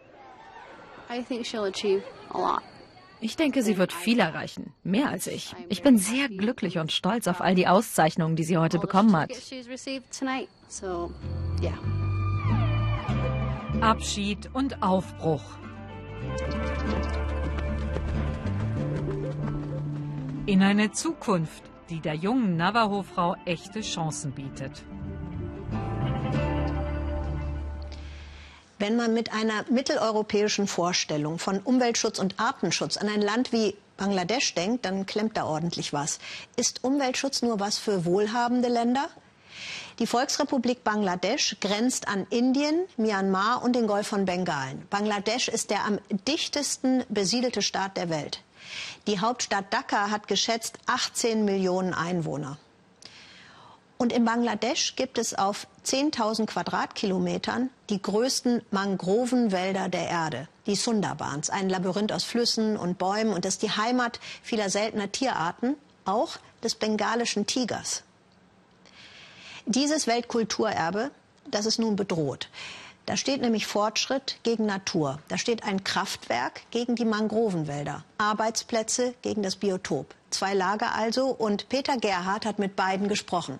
Ich 3.19 3.35
denke, 3.35 3.61
sie 3.61 3.77
wird 3.77 3.93
viel 3.93 4.19
erreichen. 4.19 4.73
Mehr 4.83 5.09
als 5.09 5.27
ich. 5.27 5.55
Ich 5.69 5.83
bin 5.83 5.99
sehr 5.99 6.29
glücklich 6.29 6.79
und 6.79 6.91
stolz 6.91 7.27
auf 7.27 7.41
all 7.41 7.53
die 7.53 7.67
Auszeichnungen, 7.67 8.35
die 8.35 8.43
sie 8.43 8.57
heute 8.57 8.79
bekommen 8.79 9.15
hat. 9.15 9.29
Abschied 13.81 14.49
und 14.53 14.81
Aufbruch. 14.81 15.43
In 20.47 20.63
eine 20.63 20.91
Zukunft, 20.91 21.61
die 21.91 21.99
der 21.99 22.15
jungen 22.15 22.57
Navajo-Frau 22.57 23.35
echte 23.45 23.81
Chancen 23.81 24.31
bietet. 24.31 24.83
Wenn 28.79 28.95
man 28.95 29.13
mit 29.13 29.31
einer 29.31 29.65
mitteleuropäischen 29.69 30.65
Vorstellung 30.65 31.37
von 31.37 31.59
Umweltschutz 31.59 32.17
und 32.17 32.39
Artenschutz 32.39 32.97
an 32.97 33.07
ein 33.07 33.21
Land 33.21 33.51
wie 33.51 33.75
Bangladesch 33.97 34.55
denkt, 34.55 34.85
dann 34.85 35.05
klemmt 35.05 35.37
da 35.37 35.45
ordentlich 35.45 35.93
was. 35.93 36.17
Ist 36.55 36.83
Umweltschutz 36.83 37.43
nur 37.43 37.59
was 37.59 37.77
für 37.77 38.03
wohlhabende 38.05 38.67
Länder? 38.67 39.09
Die 39.99 40.07
Volksrepublik 40.07 40.83
Bangladesch 40.83 41.57
grenzt 41.59 42.07
an 42.07 42.25
Indien, 42.29 42.85
Myanmar 42.97 43.63
und 43.63 43.75
den 43.75 43.87
Golf 43.87 44.07
von 44.07 44.25
Bengalen. 44.25 44.85
Bangladesch 44.89 45.47
ist 45.47 45.69
der 45.69 45.85
am 45.85 45.99
dichtesten 46.27 47.03
besiedelte 47.09 47.61
Staat 47.61 47.97
der 47.97 48.09
Welt. 48.09 48.41
Die 49.07 49.19
Hauptstadt 49.19 49.73
Dhaka 49.73 50.09
hat 50.09 50.27
geschätzt 50.27 50.77
18 50.85 51.45
Millionen 51.45 51.93
Einwohner. 51.93 52.57
Und 54.01 54.11
in 54.11 54.25
Bangladesch 54.25 54.95
gibt 54.95 55.19
es 55.19 55.35
auf 55.35 55.67
10.000 55.85 56.47
Quadratkilometern 56.47 57.69
die 57.91 58.01
größten 58.01 58.63
Mangrovenwälder 58.71 59.89
der 59.89 60.09
Erde, 60.09 60.47
die 60.65 60.75
Sundarbans, 60.75 61.51
ein 61.51 61.69
Labyrinth 61.69 62.11
aus 62.11 62.23
Flüssen 62.23 62.77
und 62.77 62.97
Bäumen 62.97 63.31
und 63.31 63.45
das 63.45 63.53
ist 63.53 63.61
die 63.61 63.69
Heimat 63.69 64.19
vieler 64.41 64.71
seltener 64.71 65.11
Tierarten, 65.11 65.75
auch 66.05 66.37
des 66.63 66.73
bengalischen 66.73 67.45
Tigers. 67.45 68.01
Dieses 69.65 70.07
Weltkulturerbe, 70.07 71.11
das 71.49 71.65
ist 71.65 71.79
nun 71.79 71.95
bedroht. 71.95 72.49
Da 73.05 73.17
steht 73.17 73.41
nämlich 73.41 73.65
Fortschritt 73.65 74.37
gegen 74.43 74.65
Natur. 74.65 75.19
Da 75.27 75.37
steht 75.37 75.63
ein 75.63 75.83
Kraftwerk 75.83 76.61
gegen 76.71 76.95
die 76.95 77.05
Mangrovenwälder, 77.05 78.03
Arbeitsplätze 78.17 79.15
gegen 79.21 79.43
das 79.43 79.55
Biotop. 79.55 80.13
Zwei 80.29 80.53
Lager 80.53 80.93
also 80.95 81.27
und 81.27 81.67
Peter 81.67 81.97
Gerhardt 81.97 82.45
hat 82.45 82.59
mit 82.59 82.75
beiden 82.75 83.07
gesprochen. 83.07 83.59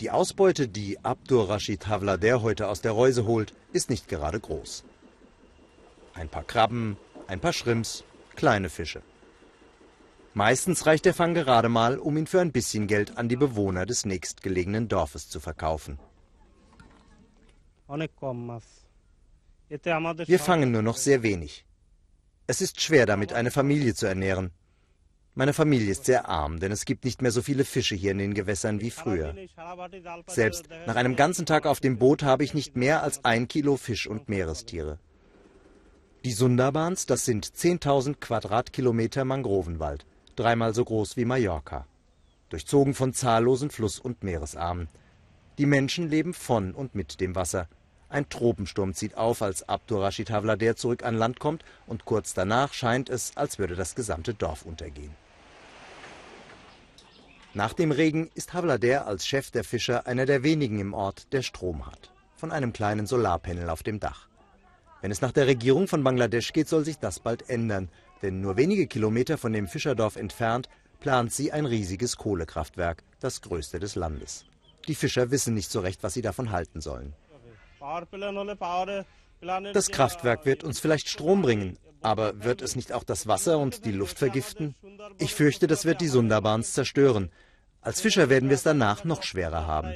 Die 0.00 0.10
Ausbeute, 0.10 0.66
die 0.66 0.98
Abdur 1.04 1.50
Rashid 1.50 1.86
Havlader 1.86 2.40
heute 2.40 2.68
aus 2.68 2.80
der 2.80 2.92
Reuse 2.92 3.26
holt, 3.26 3.52
ist 3.72 3.90
nicht 3.90 4.08
gerade 4.08 4.40
groß. 4.40 4.82
Ein 6.14 6.28
paar 6.28 6.44
Krabben, 6.44 6.96
ein 7.26 7.38
paar 7.38 7.52
Schrimps, 7.52 8.02
kleine 8.34 8.70
Fische. 8.70 9.02
Meistens 10.34 10.86
reicht 10.86 11.06
der 11.06 11.14
Fang 11.14 11.34
gerade 11.34 11.68
mal, 11.68 11.98
um 11.98 12.16
ihn 12.16 12.26
für 12.26 12.40
ein 12.40 12.52
bisschen 12.52 12.86
Geld 12.86 13.16
an 13.18 13.28
die 13.28 13.36
Bewohner 13.36 13.84
des 13.84 14.06
nächstgelegenen 14.06 14.88
Dorfes 14.88 15.28
zu 15.28 15.40
verkaufen. 15.40 15.98
Wir 19.68 20.38
fangen 20.38 20.70
nur 20.70 20.82
noch 20.82 20.96
sehr 20.96 21.22
wenig. 21.22 21.64
Es 22.46 22.60
ist 22.60 22.80
schwer 22.80 23.06
damit, 23.06 23.32
eine 23.32 23.50
Familie 23.50 23.94
zu 23.94 24.06
ernähren. 24.06 24.52
Meine 25.34 25.52
Familie 25.52 25.90
ist 25.90 26.04
sehr 26.04 26.28
arm, 26.28 26.60
denn 26.60 26.72
es 26.72 26.84
gibt 26.84 27.04
nicht 27.04 27.22
mehr 27.22 27.30
so 27.30 27.42
viele 27.42 27.64
Fische 27.64 27.94
hier 27.94 28.10
in 28.12 28.18
den 28.18 28.34
Gewässern 28.34 28.80
wie 28.80 28.90
früher. 28.90 29.34
Selbst 30.26 30.68
nach 30.86 30.96
einem 30.96 31.16
ganzen 31.16 31.46
Tag 31.46 31.66
auf 31.66 31.80
dem 31.80 31.98
Boot 31.98 32.22
habe 32.22 32.44
ich 32.44 32.54
nicht 32.54 32.76
mehr 32.76 33.02
als 33.02 33.24
ein 33.24 33.48
Kilo 33.48 33.76
Fisch 33.76 34.06
und 34.06 34.28
Meerestiere. 34.28 34.98
Die 36.24 36.32
Sundarbans, 36.32 37.06
das 37.06 37.24
sind 37.24 37.46
10.000 37.46 38.16
Quadratkilometer 38.20 39.24
Mangrovenwald, 39.24 40.04
dreimal 40.40 40.74
so 40.74 40.84
groß 40.84 41.16
wie 41.16 41.26
Mallorca, 41.26 41.86
durchzogen 42.48 42.94
von 42.94 43.12
zahllosen 43.12 43.70
Fluss- 43.70 44.00
und 44.00 44.24
Meeresarmen. 44.24 44.88
Die 45.58 45.66
Menschen 45.66 46.08
leben 46.08 46.32
von 46.32 46.72
und 46.72 46.94
mit 46.94 47.20
dem 47.20 47.34
Wasser. 47.34 47.68
Ein 48.08 48.28
Tropensturm 48.28 48.94
zieht 48.94 49.16
auf, 49.16 49.42
als 49.42 49.68
Abdurrashid 49.68 50.30
Havlader 50.30 50.76
zurück 50.76 51.04
an 51.04 51.14
Land 51.14 51.38
kommt 51.38 51.64
und 51.86 52.06
kurz 52.06 52.32
danach 52.32 52.72
scheint 52.72 53.10
es, 53.10 53.36
als 53.36 53.58
würde 53.58 53.76
das 53.76 53.94
gesamte 53.94 54.32
Dorf 54.34 54.64
untergehen. 54.64 55.14
Nach 57.52 57.74
dem 57.74 57.92
Regen 57.92 58.30
ist 58.34 58.54
Havlader 58.54 59.06
als 59.06 59.26
Chef 59.26 59.50
der 59.50 59.64
Fischer 59.64 60.06
einer 60.06 60.24
der 60.24 60.42
wenigen 60.42 60.78
im 60.80 60.94
Ort, 60.94 61.32
der 61.32 61.42
Strom 61.42 61.86
hat. 61.86 62.10
Von 62.36 62.50
einem 62.50 62.72
kleinen 62.72 63.06
Solarpanel 63.06 63.68
auf 63.68 63.82
dem 63.82 64.00
Dach. 64.00 64.28
Wenn 65.02 65.10
es 65.10 65.20
nach 65.20 65.32
der 65.32 65.46
Regierung 65.46 65.86
von 65.86 66.02
Bangladesch 66.02 66.52
geht, 66.52 66.68
soll 66.68 66.84
sich 66.84 66.98
das 66.98 67.20
bald 67.20 67.48
ändern. 67.50 67.90
Denn 68.22 68.40
nur 68.40 68.56
wenige 68.56 68.86
Kilometer 68.86 69.38
von 69.38 69.52
dem 69.52 69.66
Fischerdorf 69.66 70.16
entfernt 70.16 70.68
plant 71.00 71.32
sie 71.32 71.52
ein 71.52 71.66
riesiges 71.66 72.16
Kohlekraftwerk, 72.16 73.02
das 73.20 73.40
größte 73.40 73.78
des 73.78 73.94
Landes. 73.94 74.44
Die 74.88 74.94
Fischer 74.94 75.30
wissen 75.30 75.54
nicht 75.54 75.70
so 75.70 75.80
recht, 75.80 76.02
was 76.02 76.14
sie 76.14 76.22
davon 76.22 76.50
halten 76.50 76.80
sollen. 76.80 77.14
Das 79.72 79.90
Kraftwerk 79.90 80.44
wird 80.44 80.64
uns 80.64 80.80
vielleicht 80.80 81.08
Strom 81.08 81.42
bringen, 81.42 81.78
aber 82.02 82.44
wird 82.44 82.62
es 82.62 82.76
nicht 82.76 82.92
auch 82.92 83.04
das 83.04 83.26
Wasser 83.26 83.58
und 83.58 83.84
die 83.84 83.92
Luft 83.92 84.18
vergiften? 84.18 84.74
Ich 85.18 85.34
fürchte, 85.34 85.66
das 85.66 85.84
wird 85.84 86.00
die 86.00 86.08
Sundarbans 86.08 86.72
zerstören. 86.72 87.30
Als 87.80 88.00
Fischer 88.00 88.28
werden 88.28 88.50
wir 88.50 88.56
es 88.56 88.62
danach 88.62 89.04
noch 89.04 89.22
schwerer 89.22 89.66
haben. 89.66 89.94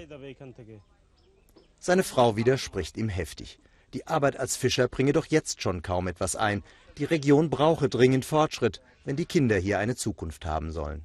Seine 1.78 2.02
Frau 2.02 2.36
widerspricht 2.36 2.96
ihm 2.96 3.10
heftig. 3.10 3.58
Die 3.92 4.06
Arbeit 4.06 4.38
als 4.38 4.56
Fischer 4.56 4.88
bringe 4.88 5.12
doch 5.12 5.26
jetzt 5.26 5.60
schon 5.60 5.82
kaum 5.82 6.08
etwas 6.08 6.34
ein. 6.34 6.62
Die 6.98 7.04
Region 7.04 7.50
brauche 7.50 7.88
dringend 7.88 8.24
Fortschritt, 8.24 8.80
wenn 9.04 9.16
die 9.16 9.26
Kinder 9.26 9.56
hier 9.56 9.78
eine 9.78 9.96
Zukunft 9.96 10.46
haben 10.46 10.70
sollen. 10.70 11.04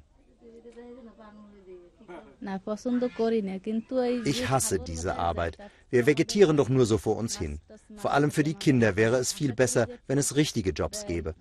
Ich 4.24 4.48
hasse 4.48 4.78
diese 4.78 5.18
Arbeit. 5.18 5.58
Wir 5.90 6.06
vegetieren 6.06 6.56
doch 6.56 6.68
nur 6.68 6.86
so 6.86 6.96
vor 6.96 7.16
uns 7.16 7.36
hin. 7.36 7.60
Vor 7.96 8.12
allem 8.12 8.30
für 8.30 8.42
die 8.42 8.54
Kinder 8.54 8.96
wäre 8.96 9.16
es 9.16 9.32
viel 9.32 9.52
besser, 9.52 9.88
wenn 10.06 10.16
es 10.16 10.36
richtige 10.36 10.70
Jobs 10.70 11.06
gäbe. 11.06 11.34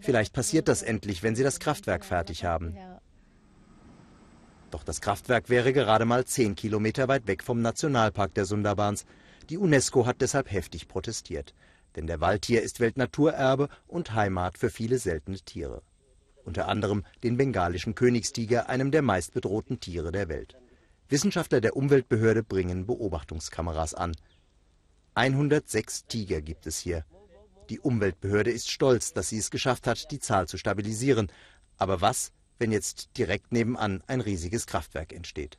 Vielleicht 0.00 0.34
passiert 0.34 0.68
das 0.68 0.82
endlich, 0.82 1.22
wenn 1.22 1.34
sie 1.34 1.44
das 1.44 1.60
Kraftwerk 1.60 2.04
fertig 2.04 2.44
haben. 2.44 2.76
Doch 4.70 4.82
das 4.82 5.00
Kraftwerk 5.00 5.48
wäre 5.48 5.72
gerade 5.72 6.04
mal 6.04 6.24
zehn 6.24 6.56
Kilometer 6.56 7.08
weit 7.08 7.26
weg 7.26 7.42
vom 7.42 7.62
Nationalpark 7.62 8.34
der 8.34 8.44
Sundarbans. 8.44 9.06
Die 9.48 9.56
UNESCO 9.56 10.04
hat 10.04 10.20
deshalb 10.20 10.50
heftig 10.50 10.88
protestiert. 10.88 11.54
Denn 11.96 12.06
der 12.06 12.20
Wald 12.20 12.44
hier 12.46 12.62
ist 12.62 12.80
Weltnaturerbe 12.80 13.68
und 13.86 14.14
Heimat 14.14 14.58
für 14.58 14.70
viele 14.70 14.98
seltene 14.98 15.38
Tiere 15.38 15.82
unter 16.44 16.68
anderem 16.68 17.04
den 17.22 17.36
bengalischen 17.36 17.94
Königstiger, 17.94 18.68
einem 18.68 18.90
der 18.90 19.02
meistbedrohten 19.02 19.80
Tiere 19.80 20.12
der 20.12 20.28
Welt. 20.28 20.56
Wissenschaftler 21.08 21.60
der 21.60 21.76
Umweltbehörde 21.76 22.42
bringen 22.42 22.86
Beobachtungskameras 22.86 23.94
an. 23.94 24.12
106 25.14 26.06
Tiger 26.06 26.40
gibt 26.42 26.66
es 26.66 26.78
hier. 26.78 27.04
Die 27.70 27.80
Umweltbehörde 27.80 28.50
ist 28.50 28.70
stolz, 28.70 29.12
dass 29.12 29.28
sie 29.28 29.38
es 29.38 29.50
geschafft 29.50 29.86
hat, 29.86 30.10
die 30.10 30.18
Zahl 30.18 30.48
zu 30.48 30.58
stabilisieren. 30.58 31.30
Aber 31.76 32.00
was, 32.00 32.32
wenn 32.58 32.72
jetzt 32.72 33.16
direkt 33.16 33.52
nebenan 33.52 34.02
ein 34.06 34.20
riesiges 34.20 34.66
Kraftwerk 34.66 35.12
entsteht? 35.12 35.58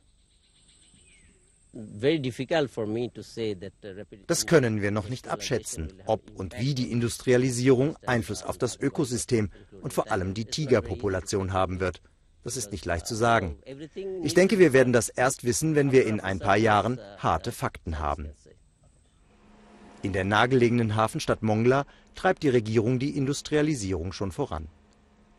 Das 4.26 4.46
können 4.46 4.82
wir 4.82 4.90
noch 4.90 5.08
nicht 5.08 5.28
abschätzen, 5.28 5.92
ob 6.06 6.30
und 6.34 6.58
wie 6.58 6.74
die 6.74 6.90
Industrialisierung 6.90 7.96
Einfluss 8.06 8.42
auf 8.42 8.56
das 8.58 8.78
Ökosystem 8.80 9.50
und 9.82 9.92
vor 9.92 10.10
allem 10.10 10.32
die 10.34 10.46
Tigerpopulation 10.46 11.52
haben 11.52 11.80
wird. 11.80 12.00
Das 12.44 12.56
ist 12.56 12.72
nicht 12.72 12.84
leicht 12.84 13.06
zu 13.06 13.14
sagen. 13.14 13.58
Ich 14.22 14.34
denke, 14.34 14.58
wir 14.58 14.72
werden 14.72 14.92
das 14.92 15.08
erst 15.08 15.44
wissen, 15.44 15.74
wenn 15.74 15.92
wir 15.92 16.06
in 16.06 16.20
ein 16.20 16.38
paar 16.38 16.56
Jahren 16.56 17.00
harte 17.18 17.52
Fakten 17.52 17.98
haben. 17.98 18.30
In 20.02 20.12
der 20.12 20.24
nahegelegenen 20.24 20.94
Hafenstadt 20.94 21.42
Mongla 21.42 21.84
treibt 22.14 22.42
die 22.44 22.48
Regierung 22.48 22.98
die 22.98 23.16
Industrialisierung 23.16 24.12
schon 24.12 24.30
voran. 24.30 24.68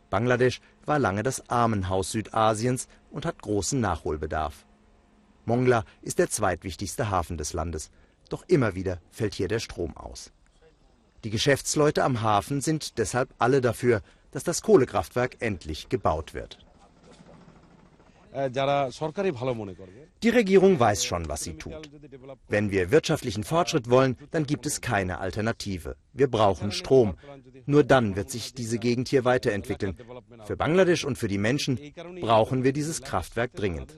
Bangladesch 0.09 0.59
war 0.85 0.99
lange 0.99 1.23
das 1.23 1.49
Armenhaus 1.49 2.11
Südasiens 2.11 2.87
und 3.09 3.25
hat 3.25 3.41
großen 3.41 3.79
Nachholbedarf. 3.79 4.66
Mongla 5.47 5.85
ist 6.01 6.19
der 6.19 6.29
zweitwichtigste 6.29 7.09
Hafen 7.09 7.37
des 7.37 7.53
Landes. 7.53 7.89
Doch 8.27 8.43
immer 8.49 8.75
wieder 8.75 8.99
fällt 9.11 9.33
hier 9.33 9.47
der 9.47 9.59
Strom 9.59 9.95
aus. 9.95 10.33
Die 11.23 11.29
Geschäftsleute 11.29 12.03
am 12.03 12.21
Hafen 12.21 12.59
sind 12.59 12.97
deshalb 12.97 13.33
alle 13.39 13.61
dafür, 13.61 14.01
dass 14.31 14.43
das 14.43 14.61
Kohlekraftwerk 14.61 15.37
endlich 15.39 15.87
gebaut 15.87 16.33
wird. 16.33 16.66
Die 20.23 20.29
Regierung 20.29 20.79
weiß 20.79 21.03
schon, 21.05 21.27
was 21.27 21.43
sie 21.43 21.53
tut. 21.55 21.89
Wenn 22.47 22.71
wir 22.71 22.91
wirtschaftlichen 22.91 23.43
Fortschritt 23.43 23.89
wollen, 23.89 24.15
dann 24.31 24.45
gibt 24.45 24.65
es 24.65 24.81
keine 24.81 25.19
Alternative. 25.19 25.95
Wir 26.13 26.29
brauchen 26.29 26.71
Strom. 26.71 27.15
Nur 27.65 27.83
dann 27.83 28.15
wird 28.15 28.29
sich 28.29 28.53
diese 28.53 28.79
Gegend 28.79 29.07
hier 29.07 29.25
weiterentwickeln. 29.25 29.97
Für 30.45 30.55
Bangladesch 30.55 31.03
und 31.03 31.17
für 31.17 31.27
die 31.27 31.37
Menschen 31.37 31.79
brauchen 32.21 32.63
wir 32.63 32.73
dieses 32.73 33.01
Kraftwerk 33.01 33.53
dringend. 33.53 33.97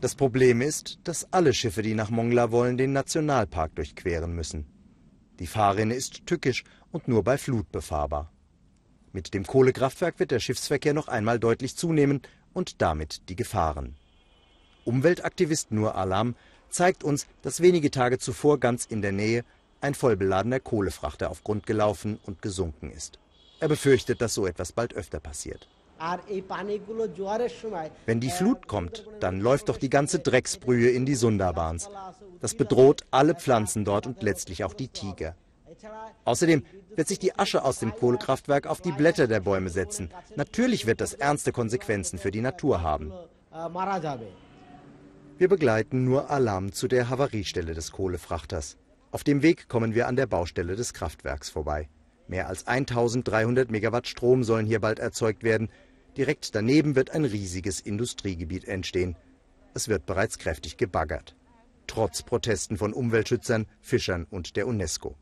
Das 0.00 0.14
Problem 0.16 0.60
ist, 0.60 0.98
dass 1.04 1.32
alle 1.32 1.54
Schiffe, 1.54 1.82
die 1.82 1.94
nach 1.94 2.10
Mongla 2.10 2.50
wollen, 2.50 2.76
den 2.76 2.92
Nationalpark 2.92 3.76
durchqueren 3.76 4.34
müssen. 4.34 4.66
Die 5.38 5.46
Fahrrinne 5.46 5.94
ist 5.94 6.26
tückisch 6.26 6.64
und 6.90 7.08
nur 7.08 7.22
bei 7.22 7.38
Flut 7.38 7.70
befahrbar. 7.70 8.32
Mit 9.12 9.34
dem 9.34 9.46
Kohlekraftwerk 9.46 10.18
wird 10.18 10.30
der 10.30 10.40
Schiffsverkehr 10.40 10.94
noch 10.94 11.08
einmal 11.08 11.38
deutlich 11.38 11.76
zunehmen 11.76 12.22
und 12.54 12.80
damit 12.80 13.28
die 13.28 13.36
Gefahren. 13.36 13.94
Umweltaktivist 14.84 15.70
Nur 15.70 15.96
Alam 15.96 16.34
zeigt 16.70 17.04
uns, 17.04 17.26
dass 17.42 17.60
wenige 17.60 17.90
Tage 17.90 18.18
zuvor 18.18 18.58
ganz 18.58 18.86
in 18.86 19.02
der 19.02 19.12
Nähe 19.12 19.44
ein 19.82 19.94
vollbeladener 19.94 20.60
Kohlefrachter 20.60 21.30
auf 21.30 21.44
Grund 21.44 21.66
gelaufen 21.66 22.18
und 22.24 22.40
gesunken 22.40 22.90
ist. 22.90 23.18
Er 23.60 23.68
befürchtet, 23.68 24.20
dass 24.20 24.34
so 24.34 24.46
etwas 24.46 24.72
bald 24.72 24.94
öfter 24.94 25.20
passiert. 25.20 25.68
Wenn 28.06 28.20
die 28.20 28.30
Flut 28.30 28.66
kommt, 28.66 29.06
dann 29.20 29.40
läuft 29.40 29.68
doch 29.68 29.76
die 29.76 29.90
ganze 29.90 30.18
Drecksbrühe 30.18 30.90
in 30.90 31.06
die 31.06 31.14
Sundarbans. 31.14 31.88
Das 32.40 32.54
bedroht 32.54 33.04
alle 33.10 33.34
Pflanzen 33.34 33.84
dort 33.84 34.06
und 34.06 34.22
letztlich 34.22 34.64
auch 34.64 34.74
die 34.74 34.88
Tiger. 34.88 35.36
Außerdem 36.24 36.64
wird 36.94 37.08
sich 37.08 37.18
die 37.18 37.38
Asche 37.38 37.64
aus 37.64 37.78
dem 37.78 37.94
Kohlekraftwerk 37.94 38.66
auf 38.66 38.80
die 38.80 38.92
Blätter 38.92 39.26
der 39.26 39.40
Bäume 39.40 39.70
setzen. 39.70 40.10
Natürlich 40.36 40.86
wird 40.86 41.00
das 41.00 41.14
ernste 41.14 41.52
Konsequenzen 41.52 42.18
für 42.18 42.30
die 42.30 42.40
Natur 42.40 42.82
haben. 42.82 43.12
Wir 45.38 45.48
begleiten 45.48 46.04
nur 46.04 46.30
Alarm 46.30 46.72
zu 46.72 46.88
der 46.88 47.08
Havariestelle 47.08 47.74
des 47.74 47.92
Kohlefrachters. 47.92 48.76
Auf 49.10 49.24
dem 49.24 49.42
Weg 49.42 49.68
kommen 49.68 49.94
wir 49.94 50.06
an 50.06 50.16
der 50.16 50.26
Baustelle 50.26 50.76
des 50.76 50.94
Kraftwerks 50.94 51.50
vorbei. 51.50 51.88
Mehr 52.28 52.48
als 52.48 52.66
1300 52.66 53.70
Megawatt 53.70 54.06
Strom 54.06 54.44
sollen 54.44 54.66
hier 54.66 54.80
bald 54.80 55.00
erzeugt 55.00 55.42
werden. 55.42 55.68
Direkt 56.16 56.54
daneben 56.54 56.94
wird 56.94 57.10
ein 57.10 57.24
riesiges 57.24 57.80
Industriegebiet 57.80 58.66
entstehen. 58.66 59.16
Es 59.74 59.88
wird 59.88 60.06
bereits 60.06 60.38
kräftig 60.38 60.76
gebaggert. 60.76 61.34
Trotz 61.86 62.22
Protesten 62.22 62.78
von 62.78 62.92
Umweltschützern, 62.92 63.66
Fischern 63.80 64.26
und 64.30 64.56
der 64.56 64.66
UNESCO 64.66 65.16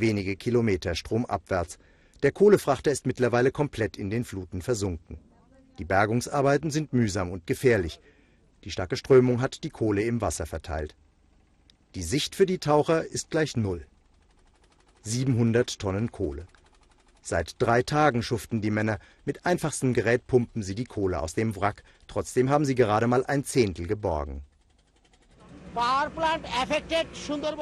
wenige 0.00 0.36
Kilometer 0.36 0.94
stromabwärts. 0.94 1.78
Der 2.22 2.32
Kohlefrachter 2.32 2.90
ist 2.90 3.06
mittlerweile 3.06 3.50
komplett 3.50 3.96
in 3.96 4.10
den 4.10 4.24
Fluten 4.24 4.62
versunken. 4.62 5.18
Die 5.78 5.84
Bergungsarbeiten 5.84 6.70
sind 6.70 6.92
mühsam 6.92 7.30
und 7.30 7.46
gefährlich. 7.46 8.00
Die 8.64 8.70
starke 8.70 8.96
Strömung 8.96 9.40
hat 9.40 9.62
die 9.62 9.70
Kohle 9.70 10.02
im 10.02 10.20
Wasser 10.20 10.46
verteilt. 10.46 10.96
Die 11.94 12.02
Sicht 12.02 12.34
für 12.34 12.46
die 12.46 12.58
Taucher 12.58 13.04
ist 13.06 13.30
gleich 13.30 13.56
null. 13.56 13.86
700 15.02 15.78
Tonnen 15.78 16.10
Kohle. 16.10 16.46
Seit 17.22 17.56
drei 17.58 17.82
Tagen 17.82 18.22
schuften 18.22 18.60
die 18.60 18.70
Männer. 18.70 18.98
Mit 19.24 19.46
einfachstem 19.46 19.94
Gerät 19.94 20.26
pumpen 20.26 20.62
sie 20.62 20.74
die 20.74 20.84
Kohle 20.84 21.20
aus 21.20 21.34
dem 21.34 21.54
Wrack. 21.56 21.82
Trotzdem 22.06 22.50
haben 22.50 22.64
sie 22.64 22.74
gerade 22.74 23.06
mal 23.06 23.24
ein 23.24 23.44
Zehntel 23.44 23.86
geborgen. 23.86 24.42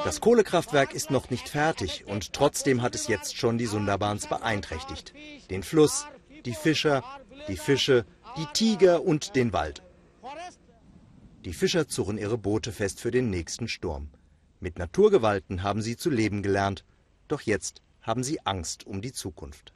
Das 0.05 0.20
Kohlekraftwerk 0.22 0.94
ist 0.94 1.11
noch 1.11 1.29
nicht 1.29 1.48
fertig 1.48 2.07
und 2.07 2.33
trotzdem 2.33 2.81
hat 2.81 2.94
es 2.94 3.09
jetzt 3.09 3.37
schon 3.37 3.59
die 3.59 3.66
Sundarbans 3.66 4.26
beeinträchtigt. 4.26 5.12
Den 5.50 5.62
Fluss, 5.62 6.07
die 6.46 6.55
Fischer, 6.55 7.05
die 7.48 7.59
Fische, 7.59 8.07
die 8.38 8.46
Tiger 8.55 9.02
und 9.02 9.37
den 9.37 9.52
Wald. 9.52 9.83
Die 11.44 11.52
Fischer 11.52 11.88
zurren 11.88 12.16
ihre 12.16 12.38
Boote 12.38 12.72
fest 12.72 13.00
für 13.00 13.11
den 13.11 13.29
nächsten 13.29 13.68
Sturm. 13.68 14.09
Mit 14.61 14.79
Naturgewalten 14.79 15.62
haben 15.62 15.83
sie 15.83 15.96
zu 15.96 16.09
leben 16.09 16.42
gelernt, 16.42 16.85
doch 17.29 17.42
jetzt 17.42 17.83
haben 18.00 18.24
sie 18.24 18.40
Angst 18.46 18.87
um 18.87 19.02
die 19.02 19.12
Zukunft. 19.12 19.74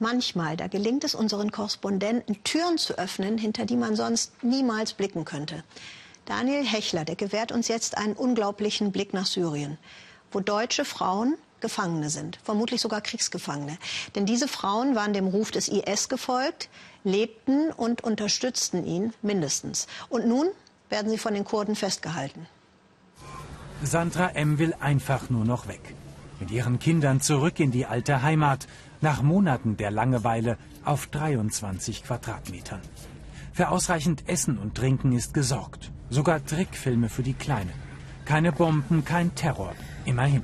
Manchmal, 0.00 0.56
da 0.56 0.66
gelingt 0.66 1.04
es 1.04 1.14
unseren 1.14 1.52
Korrespondenten, 1.52 2.42
Türen 2.42 2.78
zu 2.78 2.98
öffnen, 2.98 3.38
hinter 3.38 3.64
die 3.64 3.76
man 3.76 3.94
sonst 3.94 4.42
niemals 4.42 4.94
blicken 4.94 5.24
könnte. 5.24 5.62
Daniel 6.24 6.64
Hechler, 6.64 7.04
der 7.04 7.16
gewährt 7.16 7.52
uns 7.52 7.68
jetzt 7.68 7.98
einen 7.98 8.14
unglaublichen 8.14 8.92
Blick 8.92 9.12
nach 9.12 9.26
Syrien, 9.26 9.78
wo 10.30 10.40
deutsche 10.40 10.84
Frauen 10.84 11.36
Gefangene 11.62 12.10
sind, 12.10 12.38
vermutlich 12.42 12.82
sogar 12.82 13.00
Kriegsgefangene. 13.00 13.78
Denn 14.14 14.26
diese 14.26 14.48
Frauen 14.48 14.94
waren 14.94 15.14
dem 15.14 15.28
Ruf 15.28 15.50
des 15.50 15.68
IS 15.68 16.10
gefolgt, 16.10 16.68
lebten 17.04 17.70
und 17.70 18.04
unterstützten 18.04 18.84
ihn 18.84 19.14
mindestens. 19.22 19.86
Und 20.10 20.26
nun 20.26 20.48
werden 20.90 21.10
sie 21.10 21.18
von 21.18 21.32
den 21.32 21.44
Kurden 21.44 21.74
festgehalten. 21.74 22.46
Sandra 23.82 24.30
M. 24.30 24.58
will 24.58 24.74
einfach 24.80 25.30
nur 25.30 25.44
noch 25.44 25.66
weg. 25.68 25.94
Mit 26.38 26.50
ihren 26.50 26.78
Kindern 26.78 27.20
zurück 27.20 27.58
in 27.60 27.70
die 27.70 27.86
alte 27.86 28.22
Heimat. 28.22 28.66
Nach 29.00 29.22
Monaten 29.22 29.76
der 29.76 29.90
Langeweile 29.90 30.58
auf 30.84 31.06
23 31.06 32.04
Quadratmetern. 32.04 32.80
Für 33.52 33.68
ausreichend 33.68 34.28
Essen 34.28 34.58
und 34.58 34.74
Trinken 34.76 35.12
ist 35.12 35.34
gesorgt. 35.34 35.90
Sogar 36.12 36.44
Trickfilme 36.44 37.08
für 37.08 37.22
die 37.22 37.32
Kleinen. 37.32 37.72
Keine 38.26 38.52
Bomben, 38.52 39.02
kein 39.02 39.34
Terror. 39.34 39.72
Immerhin. 40.04 40.42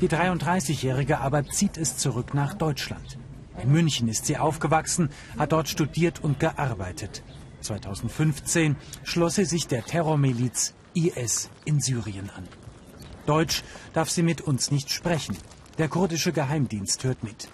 Die 0.00 0.08
33-Jährige 0.08 1.20
aber 1.20 1.46
zieht 1.46 1.76
es 1.76 1.96
zurück 1.96 2.34
nach 2.34 2.54
Deutschland. 2.54 3.16
In 3.62 3.70
München 3.70 4.08
ist 4.08 4.26
sie 4.26 4.36
aufgewachsen, 4.36 5.10
hat 5.38 5.52
dort 5.52 5.68
studiert 5.68 6.24
und 6.24 6.40
gearbeitet. 6.40 7.22
2015 7.60 8.74
schloss 9.04 9.36
sie 9.36 9.44
sich 9.44 9.68
der 9.68 9.84
Terrormiliz 9.84 10.74
IS 10.92 11.50
in 11.64 11.80
Syrien 11.80 12.28
an. 12.36 12.48
Deutsch 13.26 13.62
darf 13.92 14.10
sie 14.10 14.24
mit 14.24 14.40
uns 14.40 14.72
nicht 14.72 14.90
sprechen. 14.90 15.36
Der 15.78 15.86
kurdische 15.86 16.32
Geheimdienst 16.32 17.04
hört 17.04 17.22
mit. 17.22 17.48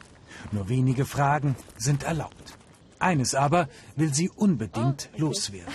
Nur 0.52 0.70
wenige 0.70 1.04
Fragen 1.04 1.54
sind 1.76 2.02
erlaubt. 2.02 2.56
Eines 2.98 3.34
aber 3.34 3.68
will 3.96 4.14
sie 4.14 4.30
unbedingt 4.30 5.10
loswerden. 5.18 5.72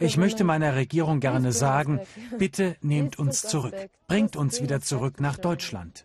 Ich 0.00 0.16
möchte 0.16 0.44
meiner 0.44 0.74
Regierung 0.74 1.20
gerne 1.20 1.52
sagen, 1.52 2.00
bitte 2.38 2.76
nehmt 2.82 3.18
uns 3.18 3.42
zurück, 3.42 3.74
bringt 4.06 4.36
uns 4.36 4.60
wieder 4.60 4.80
zurück 4.80 5.20
nach 5.20 5.38
Deutschland. 5.38 6.04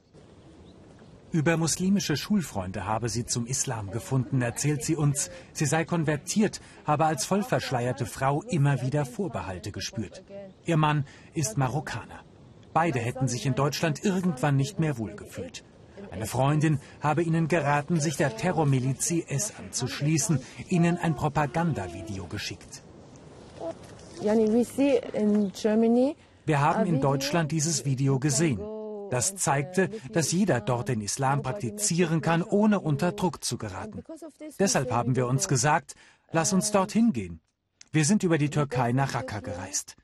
Über 1.31 1.55
muslimische 1.55 2.17
Schulfreunde 2.17 2.85
habe 2.85 3.07
sie 3.07 3.25
zum 3.25 3.45
Islam 3.45 3.89
gefunden, 3.89 4.41
erzählt 4.41 4.83
sie 4.83 4.97
uns. 4.97 5.31
Sie 5.53 5.65
sei 5.65 5.85
konvertiert, 5.85 6.59
habe 6.85 7.05
als 7.05 7.23
vollverschleierte 7.23 8.05
Frau 8.05 8.41
immer 8.43 8.81
wieder 8.81 9.05
Vorbehalte 9.05 9.71
gespürt. 9.71 10.23
Ihr 10.65 10.75
Mann 10.75 11.05
ist 11.33 11.57
Marokkaner. 11.57 12.25
Beide 12.73 12.99
hätten 12.99 13.29
sich 13.29 13.45
in 13.45 13.55
Deutschland 13.55 14.03
irgendwann 14.03 14.57
nicht 14.57 14.79
mehr 14.79 14.97
wohlgefühlt. 14.97 15.63
Eine 16.11 16.27
Freundin 16.27 16.79
habe 16.99 17.23
ihnen 17.23 17.47
geraten, 17.47 17.99
sich 17.99 18.17
der 18.17 18.35
Terrormiliz 18.35 19.09
IS 19.11 19.53
anzuschließen, 19.57 20.39
ihnen 20.67 20.97
ein 20.97 21.15
Propagandavideo 21.15 22.27
geschickt. 22.27 22.83
Wir 26.45 26.59
haben 26.59 26.85
in 26.85 27.01
Deutschland 27.01 27.51
dieses 27.51 27.85
Video 27.85 28.19
gesehen. 28.19 28.59
Das 29.09 29.35
zeigte, 29.35 29.89
dass 30.11 30.31
jeder 30.31 30.61
dort 30.61 30.89
den 30.89 31.01
Islam 31.01 31.41
praktizieren 31.43 32.21
kann, 32.21 32.43
ohne 32.43 32.79
unter 32.79 33.13
Druck 33.13 33.43
zu 33.43 33.57
geraten. 33.57 34.03
Deshalb 34.59 34.91
haben 34.91 35.15
wir 35.15 35.27
uns 35.27 35.47
gesagt, 35.47 35.95
lass 36.31 36.53
uns 36.53 36.71
dorthin 36.71 37.13
gehen. 37.13 37.41
Wir 37.93 38.05
sind 38.05 38.23
über 38.23 38.37
die 38.37 38.49
Türkei 38.49 38.93
nach 38.93 39.15
Raqqa 39.15 39.41
gereist. 39.41 39.97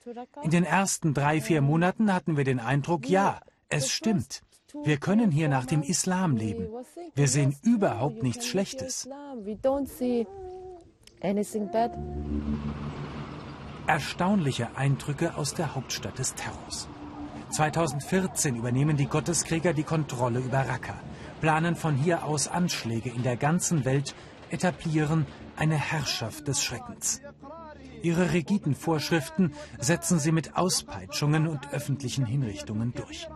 In 0.43 0.51
den 0.51 0.65
ersten 0.65 1.13
drei, 1.13 1.39
vier 1.39 1.61
Monaten 1.61 2.13
hatten 2.13 2.35
wir 2.35 2.43
den 2.43 2.59
Eindruck, 2.59 3.07
ja, 3.09 3.39
es 3.69 3.89
stimmt. 3.89 4.41
Wir 4.83 4.97
können 4.97 5.31
hier 5.31 5.49
nach 5.49 5.65
dem 5.65 5.81
Islam 5.81 6.35
leben. 6.35 6.67
Wir 7.15 7.27
sehen 7.27 7.55
überhaupt 7.63 8.23
nichts 8.23 8.47
Schlechtes. 8.47 9.07
Erstaunliche 13.87 14.67
Eindrücke 14.75 15.35
aus 15.35 15.53
der 15.53 15.75
Hauptstadt 15.75 16.19
des 16.19 16.35
Terrors. 16.35 16.87
2014 17.49 18.55
übernehmen 18.55 18.97
die 18.97 19.05
Gotteskrieger 19.05 19.73
die 19.73 19.83
Kontrolle 19.83 20.39
über 20.39 20.59
Raqqa, 20.59 20.95
planen 21.39 21.75
von 21.75 21.95
hier 21.95 22.25
aus 22.25 22.47
Anschläge 22.47 23.09
in 23.09 23.23
der 23.23 23.37
ganzen 23.37 23.85
Welt, 23.85 24.13
etablieren 24.49 25.25
eine 25.55 25.75
Herrschaft 25.77 26.47
des 26.47 26.63
Schreckens. 26.63 27.21
Ihre 28.03 28.33
rigiden 28.33 28.75
Vorschriften 28.75 29.53
setzen 29.79 30.19
sie 30.19 30.31
mit 30.31 30.55
Auspeitschungen 30.55 31.47
und 31.47 31.71
öffentlichen 31.73 32.25
Hinrichtungen 32.25 32.93
durch. 32.93 33.27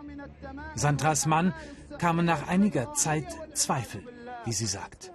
Sandras 0.76 1.26
Mann 1.26 1.54
kamen 1.98 2.26
nach 2.26 2.48
einiger 2.48 2.94
Zeit 2.94 3.26
Zweifel, 3.54 4.04
wie 4.46 4.54
sie 4.54 4.66
sagt. 4.66 5.12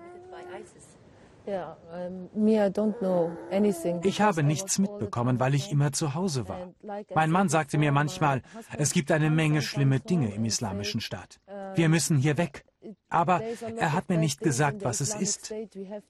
Ich 4.02 4.20
habe 4.20 4.42
nichts 4.42 4.78
mitbekommen, 4.78 5.38
weil 5.38 5.54
ich 5.54 5.70
immer 5.70 5.92
zu 5.92 6.14
Hause 6.14 6.48
war. 6.48 6.72
Mein 7.14 7.30
Mann 7.30 7.48
sagte 7.48 7.78
mir 7.78 7.92
manchmal, 7.92 8.42
es 8.76 8.92
gibt 8.92 9.12
eine 9.12 9.30
Menge 9.30 9.62
schlimme 9.62 10.00
Dinge 10.00 10.34
im 10.34 10.44
islamischen 10.44 11.00
Staat. 11.00 11.40
Wir 11.74 11.88
müssen 11.88 12.16
hier 12.16 12.36
weg. 12.36 12.64
Aber 13.08 13.42
er 13.76 13.92
hat 13.92 14.08
mir 14.08 14.18
nicht 14.18 14.40
gesagt, 14.40 14.84
was 14.84 15.00
es 15.00 15.14
ist. 15.14 15.52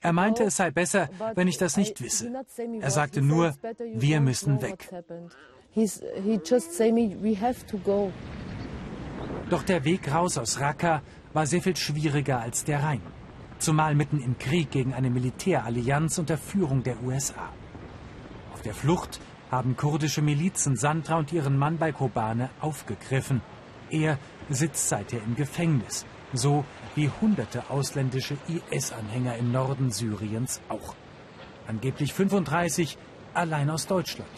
Er 0.01 0.13
meinte, 0.13 0.45
es 0.45 0.57
sei 0.57 0.71
besser, 0.71 1.09
wenn 1.35 1.49
ich 1.49 1.59
das 1.59 1.77
nicht 1.77 2.03
wisse. 2.03 2.33
Er 2.81 2.91
sagte 2.91 3.23
nur, 3.23 3.55
wir 3.95 4.21
müssen 4.21 4.61
weg. 4.61 4.91
Doch 9.51 9.63
der 9.63 9.85
Weg 9.85 10.13
raus 10.13 10.39
aus 10.39 10.61
Raqqa 10.61 11.03
war 11.33 11.47
sehr 11.47 11.63
viel 11.63 11.77
schwieriger 11.77 12.41
als 12.41 12.65
der 12.65 12.83
Rhein 12.83 13.01
zumal 13.59 13.95
mitten 13.95 14.21
im 14.21 14.39
Krieg 14.39 14.71
gegen 14.71 14.95
eine 14.95 15.11
Militärallianz 15.11 16.19
unter 16.19 16.39
Führung 16.39 16.83
der 16.83 17.03
USA. 17.03 17.51
Auf 18.53 18.63
der 18.63 18.75
Flucht 18.75 19.21
haben 19.51 19.77
kurdische 19.77 20.23
Milizen 20.23 20.77
Sandra 20.77 21.17
und 21.17 21.33
ihren 21.33 21.57
Mann 21.57 21.79
bei 21.79 21.93
Kobane 21.93 22.51
aufgegriffen. 22.61 23.41
Er 23.91 24.19
sitzt 24.49 24.89
seither 24.89 25.23
im 25.23 25.37
Gefängnis, 25.37 26.05
so 26.33 26.65
wie 26.95 27.11
hunderte 27.21 27.71
ausländische 27.71 28.37
IS-Anhänger 28.49 29.37
im 29.37 29.53
Norden 29.53 29.91
Syriens 29.91 30.61
auch. 30.69 30.95
Angeblich 31.69 32.13
35 32.13 32.99
allein 33.35 33.71
aus 33.71 33.87
Deutschland. 33.87 34.31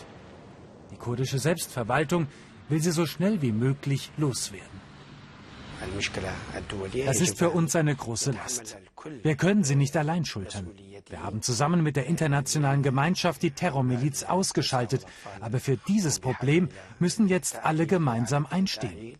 Die 0.90 0.96
kurdische 0.96 1.38
Selbstverwaltung 1.38 2.26
will 2.68 2.82
sie 2.82 2.92
so 2.92 3.06
schnell 3.06 3.42
wie 3.42 3.52
möglich 3.52 4.10
loswerden. 4.16 4.88
Das 7.06 7.20
ist 7.20 7.38
für 7.38 7.50
uns 7.50 7.76
eine 7.76 7.94
große 7.94 8.32
Last. 8.32 8.76
Wir 9.22 9.36
können 9.36 9.62
sie 9.64 9.76
nicht 9.76 9.96
allein 9.96 10.24
schultern. 10.24 10.68
Wir 11.08 11.22
haben 11.22 11.40
zusammen 11.40 11.82
mit 11.82 11.96
der 11.96 12.06
internationalen 12.06 12.82
Gemeinschaft 12.82 13.42
die 13.42 13.52
Terrormiliz 13.52 14.24
ausgeschaltet. 14.24 15.06
Aber 15.40 15.60
für 15.60 15.76
dieses 15.76 16.20
Problem 16.20 16.68
müssen 16.98 17.28
jetzt 17.28 17.64
alle 17.64 17.86
gemeinsam 17.86 18.46
einstehen. 18.46 19.18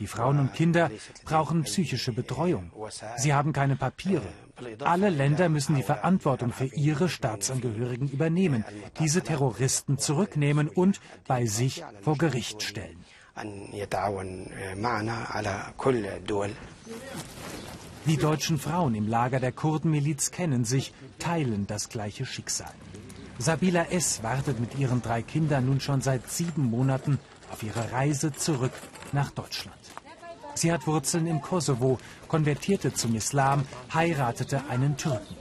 Die 0.00 0.06
Frauen 0.06 0.38
und 0.38 0.54
Kinder 0.54 0.90
brauchen 1.24 1.64
psychische 1.64 2.12
Betreuung. 2.12 2.72
Sie 3.16 3.34
haben 3.34 3.52
keine 3.52 3.76
Papiere. 3.76 4.26
Alle 4.80 5.10
Länder 5.10 5.48
müssen 5.48 5.76
die 5.76 5.82
Verantwortung 5.82 6.52
für 6.52 6.66
ihre 6.66 7.08
Staatsangehörigen 7.08 8.08
übernehmen, 8.08 8.64
diese 8.98 9.22
Terroristen 9.22 9.98
zurücknehmen 9.98 10.68
und 10.68 11.00
bei 11.26 11.46
sich 11.46 11.84
vor 12.02 12.16
Gericht 12.16 12.62
stellen. 12.62 13.04
Die 18.06 18.16
deutschen 18.16 18.58
Frauen 18.58 18.94
im 18.94 19.06
Lager 19.06 19.40
der 19.40 19.52
Kurdenmiliz 19.52 20.30
kennen 20.30 20.64
sich, 20.64 20.92
teilen 21.18 21.66
das 21.66 21.88
gleiche 21.88 22.26
Schicksal. 22.26 22.72
Sabila 23.38 23.84
S. 23.84 24.22
wartet 24.24 24.58
mit 24.58 24.76
ihren 24.76 25.00
drei 25.02 25.22
Kindern 25.22 25.66
nun 25.66 25.80
schon 25.80 26.00
seit 26.00 26.28
sieben 26.28 26.64
Monaten 26.64 27.20
auf 27.52 27.62
ihre 27.62 27.92
Reise 27.92 28.32
zurück 28.32 28.72
nach 29.12 29.30
Deutschland. 29.30 29.78
Sie 30.58 30.72
hat 30.72 30.88
Wurzeln 30.88 31.28
im 31.28 31.40
Kosovo, 31.40 31.98
konvertierte 32.26 32.92
zum 32.92 33.14
Islam, 33.14 33.64
heiratete 33.94 34.62
einen 34.68 34.96
Türken. 34.96 35.36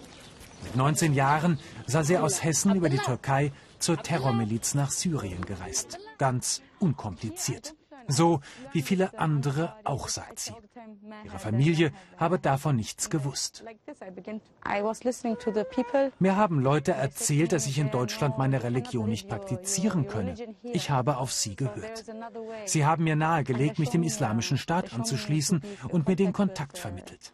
Mit 0.64 0.76
19 0.76 1.16
Jahren 1.16 1.60
sah 1.88 2.04
sie 2.04 2.20
aus 2.20 2.44
Hessen 2.44 2.76
über 2.76 2.88
die 2.88 3.00
Türkei 3.00 3.52
zur 3.80 3.98
Terrormiliz 3.98 4.76
nach 4.76 4.92
Syrien 4.92 5.44
gereist. 5.44 5.98
Ganz 6.20 6.62
unkompliziert. 6.80 7.74
So 8.08 8.40
wie 8.72 8.82
viele 8.82 9.18
andere 9.20 9.76
auch, 9.84 10.08
sagt 10.08 10.40
sie. 10.40 10.54
Ihre 11.26 11.40
Familie 11.40 11.92
habe 12.18 12.40
davon 12.40 12.76
nichts 12.76 13.10
gewusst. 13.10 13.64
Mir 16.20 16.36
haben 16.36 16.60
Leute 16.60 16.92
erzählt, 16.94 17.52
dass 17.52 17.68
ich 17.68 17.80
in 17.80 17.92
Deutschland 17.92 18.38
meine 18.38 18.64
Religion 18.64 19.10
nicht 19.10 19.28
praktizieren 19.28 20.08
könne. 20.08 20.36
Ich 20.64 20.90
habe 20.90 21.18
auf 21.18 21.34
sie 21.34 21.56
gehört. 21.56 22.06
Sie 22.66 22.86
haben 22.86 23.04
mir 23.04 23.16
nahegelegt, 23.16 23.80
mich 23.80 23.90
dem 23.90 24.04
islamischen 24.04 24.58
Staat 24.58 24.94
anzuschließen 24.94 25.62
und 25.90 26.08
mir 26.08 26.16
den 26.16 26.34
Kontakt 26.34 26.78
vermittelt. 26.78 27.34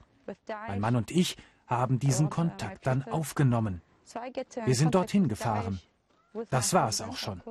Mein 0.67 0.79
Mann 0.79 0.95
und 0.95 1.11
ich 1.11 1.37
haben 1.67 1.99
diesen 1.99 2.29
Kontakt 2.29 2.87
dann 2.87 3.03
aufgenommen. 3.03 3.81
Wir 4.65 4.75
sind 4.75 4.95
dorthin 4.95 5.27
gefahren. 5.27 5.79
Das 6.49 6.73
war 6.73 6.89
es 6.89 7.01
auch 7.01 7.17
schon. 7.17 7.41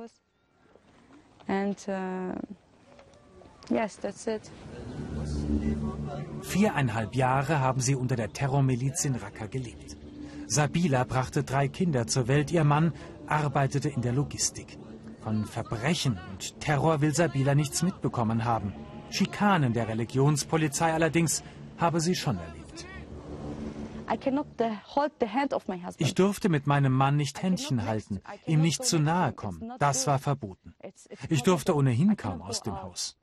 And, 1.45 1.87
uh 1.89 2.33
Yes, 3.73 3.99
that's 3.99 4.27
it. 4.27 4.51
Viereinhalb 6.41 7.15
Jahre 7.15 7.59
haben 7.59 7.81
sie 7.81 7.95
unter 7.95 8.15
der 8.15 8.31
Terrormiliz 8.31 9.03
in 9.05 9.15
Raqqa 9.15 9.47
gelebt. 9.47 9.97
Sabila 10.47 11.03
brachte 11.05 11.43
drei 11.43 11.67
Kinder 11.67 12.05
zur 12.05 12.27
Welt. 12.27 12.51
Ihr 12.51 12.63
Mann 12.63 12.93
arbeitete 13.27 13.89
in 13.89 14.01
der 14.01 14.13
Logistik. 14.13 14.77
Von 15.21 15.45
Verbrechen 15.45 16.19
und 16.31 16.59
Terror 16.59 17.01
will 17.01 17.15
Sabila 17.15 17.55
nichts 17.55 17.81
mitbekommen 17.81 18.43
haben. 18.43 18.73
Schikanen 19.09 19.73
der 19.73 19.87
Religionspolizei 19.87 20.93
allerdings 20.93 21.43
habe 21.77 21.99
sie 21.99 22.15
schon 22.15 22.37
erlebt. 22.37 22.85
Ich 25.97 26.13
durfte 26.13 26.49
mit 26.49 26.67
meinem 26.67 26.93
Mann 26.93 27.15
nicht 27.15 27.41
Händchen 27.41 27.85
halten, 27.85 28.21
ihm 28.45 28.61
nicht 28.61 28.85
zu 28.85 28.99
nahe 28.99 29.31
kommen. 29.33 29.71
Das 29.79 30.05
war 30.07 30.19
verboten. 30.19 30.75
Ich 31.29 31.41
durfte 31.43 31.75
ohnehin 31.75 32.15
kaum 32.17 32.41
aus 32.41 32.61
dem 32.61 32.79
Haus. 32.81 33.17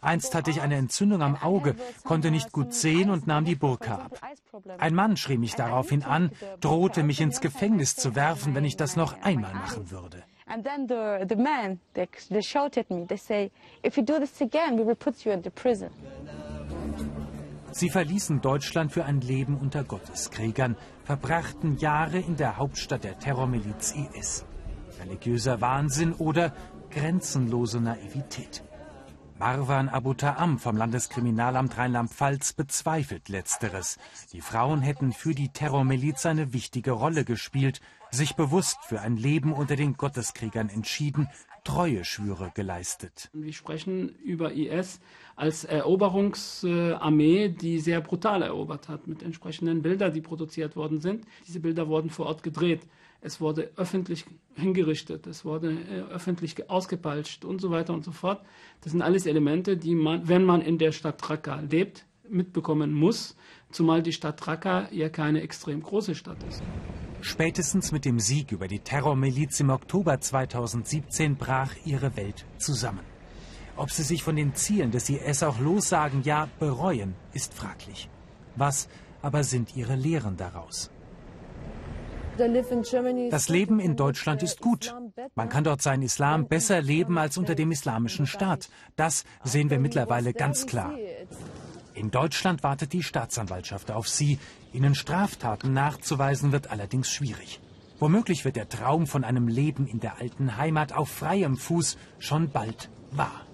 Einst 0.00 0.34
hatte 0.34 0.50
ich 0.50 0.60
eine 0.60 0.76
Entzündung 0.76 1.22
am 1.22 1.36
Auge, 1.36 1.76
konnte 2.04 2.30
nicht 2.30 2.52
gut 2.52 2.74
sehen 2.74 3.10
und 3.10 3.26
nahm 3.26 3.44
die 3.44 3.54
Burka 3.54 3.94
ab. 3.94 4.20
Ein 4.78 4.94
Mann 4.94 5.16
schrie 5.16 5.38
mich 5.38 5.54
daraufhin 5.54 6.02
an, 6.02 6.30
drohte 6.60 7.02
mich 7.02 7.20
ins 7.20 7.40
Gefängnis 7.40 7.94
zu 7.94 8.14
werfen, 8.14 8.54
wenn 8.54 8.64
ich 8.64 8.76
das 8.76 8.96
noch 8.96 9.22
einmal 9.22 9.54
machen 9.54 9.90
würde. 9.90 10.24
And 10.46 10.64
then 10.64 10.88
the, 10.88 11.26
the 11.28 11.36
men, 11.36 11.78
they, 11.92 12.08
they 12.30 12.42
shout 12.42 12.78
at 12.78 12.90
me. 12.90 13.04
They 13.06 13.18
say, 13.18 13.50
if 13.84 13.98
you 13.98 14.02
do 14.02 14.18
this 14.18 14.40
again, 14.40 14.78
we 14.78 14.86
will 14.86 14.96
put 14.96 15.24
you 15.24 15.32
into 15.32 15.50
prison. 15.50 15.90
Sie 17.70 17.90
verließen 17.90 18.40
Deutschland 18.40 18.92
für 18.92 19.04
ein 19.04 19.20
Leben 19.20 19.58
unter 19.58 19.84
Gotteskriegern, 19.84 20.76
verbrachten 21.04 21.76
Jahre 21.76 22.18
in 22.18 22.36
der 22.36 22.56
Hauptstadt 22.56 23.04
der 23.04 23.18
Terrormiliz 23.18 23.94
IS. 23.94 24.46
Religiöser 25.00 25.60
Wahnsinn 25.60 26.14
oder 26.14 26.54
grenzenlose 26.90 27.80
Naivität. 27.80 28.62
Marwan 29.38 29.88
Abu 29.88 30.14
Ta'am 30.14 30.58
vom 30.58 30.76
Landeskriminalamt 30.76 31.78
Rheinland-Pfalz 31.78 32.54
bezweifelt 32.54 33.28
Letzteres. 33.28 33.96
Die 34.32 34.40
Frauen 34.40 34.80
hätten 34.80 35.12
für 35.12 35.32
die 35.32 35.50
Terrormiliz 35.50 36.26
eine 36.26 36.52
wichtige 36.52 36.90
Rolle 36.90 37.24
gespielt, 37.24 37.80
sich 38.10 38.34
bewusst 38.34 38.78
für 38.82 39.00
ein 39.00 39.16
Leben 39.16 39.52
unter 39.52 39.76
den 39.76 39.96
Gotteskriegern 39.96 40.68
entschieden, 40.70 41.28
Treueschwüre 41.62 42.50
geleistet. 42.52 43.30
Wir 43.32 43.52
sprechen 43.52 44.08
über 44.24 44.52
IS 44.54 44.98
als 45.36 45.62
Eroberungsarmee, 45.62 47.50
die 47.50 47.78
sehr 47.78 48.00
brutal 48.00 48.42
erobert 48.42 48.88
hat, 48.88 49.06
mit 49.06 49.22
entsprechenden 49.22 49.82
Bildern, 49.82 50.12
die 50.12 50.20
produziert 50.20 50.74
worden 50.74 51.00
sind. 51.00 51.26
Diese 51.46 51.60
Bilder 51.60 51.86
wurden 51.86 52.10
vor 52.10 52.26
Ort 52.26 52.42
gedreht. 52.42 52.88
Es 53.20 53.40
wurde 53.40 53.70
öffentlich 53.76 54.24
hingerichtet, 54.54 55.26
es 55.26 55.44
wurde 55.44 55.72
äh, 55.72 56.02
öffentlich 56.12 56.70
ausgepeitscht 56.70 57.44
und 57.44 57.60
so 57.60 57.70
weiter 57.70 57.92
und 57.92 58.04
so 58.04 58.12
fort. 58.12 58.44
Das 58.82 58.92
sind 58.92 59.02
alles 59.02 59.26
Elemente, 59.26 59.76
die 59.76 59.94
man, 59.94 60.28
wenn 60.28 60.44
man 60.44 60.60
in 60.60 60.78
der 60.78 60.92
Stadt 60.92 61.28
Raqqa 61.28 61.60
lebt, 61.68 62.06
mitbekommen 62.28 62.92
muss, 62.92 63.36
zumal 63.72 64.02
die 64.02 64.12
Stadt 64.12 64.46
Raqqa 64.46 64.88
ja 64.92 65.08
keine 65.08 65.40
extrem 65.42 65.82
große 65.82 66.14
Stadt 66.14 66.42
ist. 66.48 66.62
Spätestens 67.20 67.90
mit 67.90 68.04
dem 68.04 68.20
Sieg 68.20 68.52
über 68.52 68.68
die 68.68 68.78
Terrormiliz 68.78 69.58
im 69.58 69.70
Oktober 69.70 70.20
2017 70.20 71.36
brach 71.36 71.74
ihre 71.84 72.16
Welt 72.16 72.46
zusammen. 72.58 73.04
Ob 73.76 73.90
sie 73.90 74.04
sich 74.04 74.22
von 74.22 74.36
den 74.36 74.54
Zielen 74.54 74.92
des 74.92 75.08
IS 75.08 75.42
auch 75.42 75.58
lossagen, 75.58 76.22
ja 76.22 76.48
bereuen, 76.60 77.14
ist 77.32 77.54
fraglich. 77.54 78.08
Was 78.56 78.88
aber 79.22 79.42
sind 79.42 79.76
ihre 79.76 79.96
Lehren 79.96 80.36
daraus? 80.36 80.90
Das 83.30 83.48
Leben 83.48 83.80
in 83.80 83.96
Deutschland 83.96 84.42
ist 84.42 84.60
gut. 84.60 84.94
Man 85.34 85.48
kann 85.48 85.64
dort 85.64 85.82
seinen 85.82 86.02
Islam 86.02 86.46
besser 86.46 86.80
leben 86.80 87.18
als 87.18 87.36
unter 87.36 87.54
dem 87.54 87.72
islamischen 87.72 88.26
Staat. 88.26 88.68
Das 88.96 89.24
sehen 89.44 89.70
wir 89.70 89.78
mittlerweile 89.78 90.32
ganz 90.32 90.66
klar. 90.66 90.94
In 91.94 92.10
Deutschland 92.12 92.62
wartet 92.62 92.92
die 92.92 93.02
Staatsanwaltschaft 93.02 93.90
auf 93.90 94.08
sie. 94.08 94.38
Ihnen 94.72 94.94
Straftaten 94.94 95.72
nachzuweisen 95.72 96.52
wird 96.52 96.70
allerdings 96.70 97.10
schwierig. 97.10 97.60
Womöglich 97.98 98.44
wird 98.44 98.54
der 98.54 98.68
Traum 98.68 99.08
von 99.08 99.24
einem 99.24 99.48
Leben 99.48 99.88
in 99.88 99.98
der 99.98 100.20
alten 100.20 100.56
Heimat 100.56 100.92
auf 100.92 101.08
freiem 101.08 101.56
Fuß 101.56 101.98
schon 102.20 102.50
bald 102.50 102.90
wahr. 103.10 103.47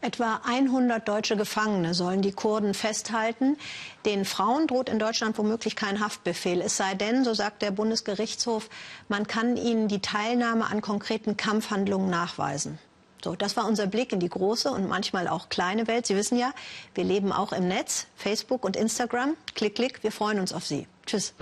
Etwa 0.00 0.40
100 0.44 1.06
deutsche 1.08 1.36
Gefangene 1.36 1.94
sollen 1.94 2.22
die 2.22 2.32
Kurden 2.32 2.74
festhalten. 2.74 3.56
Den 4.04 4.24
Frauen 4.24 4.66
droht 4.66 4.88
in 4.88 4.98
Deutschland 4.98 5.38
womöglich 5.38 5.74
kein 5.74 6.00
Haftbefehl. 6.00 6.60
Es 6.60 6.76
sei 6.76 6.94
denn, 6.94 7.24
so 7.24 7.34
sagt 7.34 7.62
der 7.62 7.70
Bundesgerichtshof, 7.70 8.68
man 9.08 9.26
kann 9.26 9.56
ihnen 9.56 9.88
die 9.88 10.00
Teilnahme 10.00 10.66
an 10.66 10.80
konkreten 10.80 11.36
Kampfhandlungen 11.36 12.10
nachweisen. 12.10 12.78
So, 13.24 13.34
das 13.34 13.56
war 13.56 13.66
unser 13.66 13.86
Blick 13.86 14.12
in 14.12 14.20
die 14.20 14.28
große 14.28 14.70
und 14.70 14.88
manchmal 14.88 15.26
auch 15.26 15.48
kleine 15.48 15.88
Welt. 15.88 16.06
Sie 16.06 16.14
wissen 16.14 16.38
ja, 16.38 16.52
wir 16.94 17.02
leben 17.02 17.32
auch 17.32 17.52
im 17.52 17.66
Netz, 17.66 18.06
Facebook 18.14 18.64
und 18.64 18.76
Instagram. 18.76 19.36
Klick, 19.54 19.74
klick, 19.74 20.02
wir 20.04 20.12
freuen 20.12 20.38
uns 20.38 20.52
auf 20.52 20.64
Sie. 20.64 20.86
Tschüss. 21.06 21.34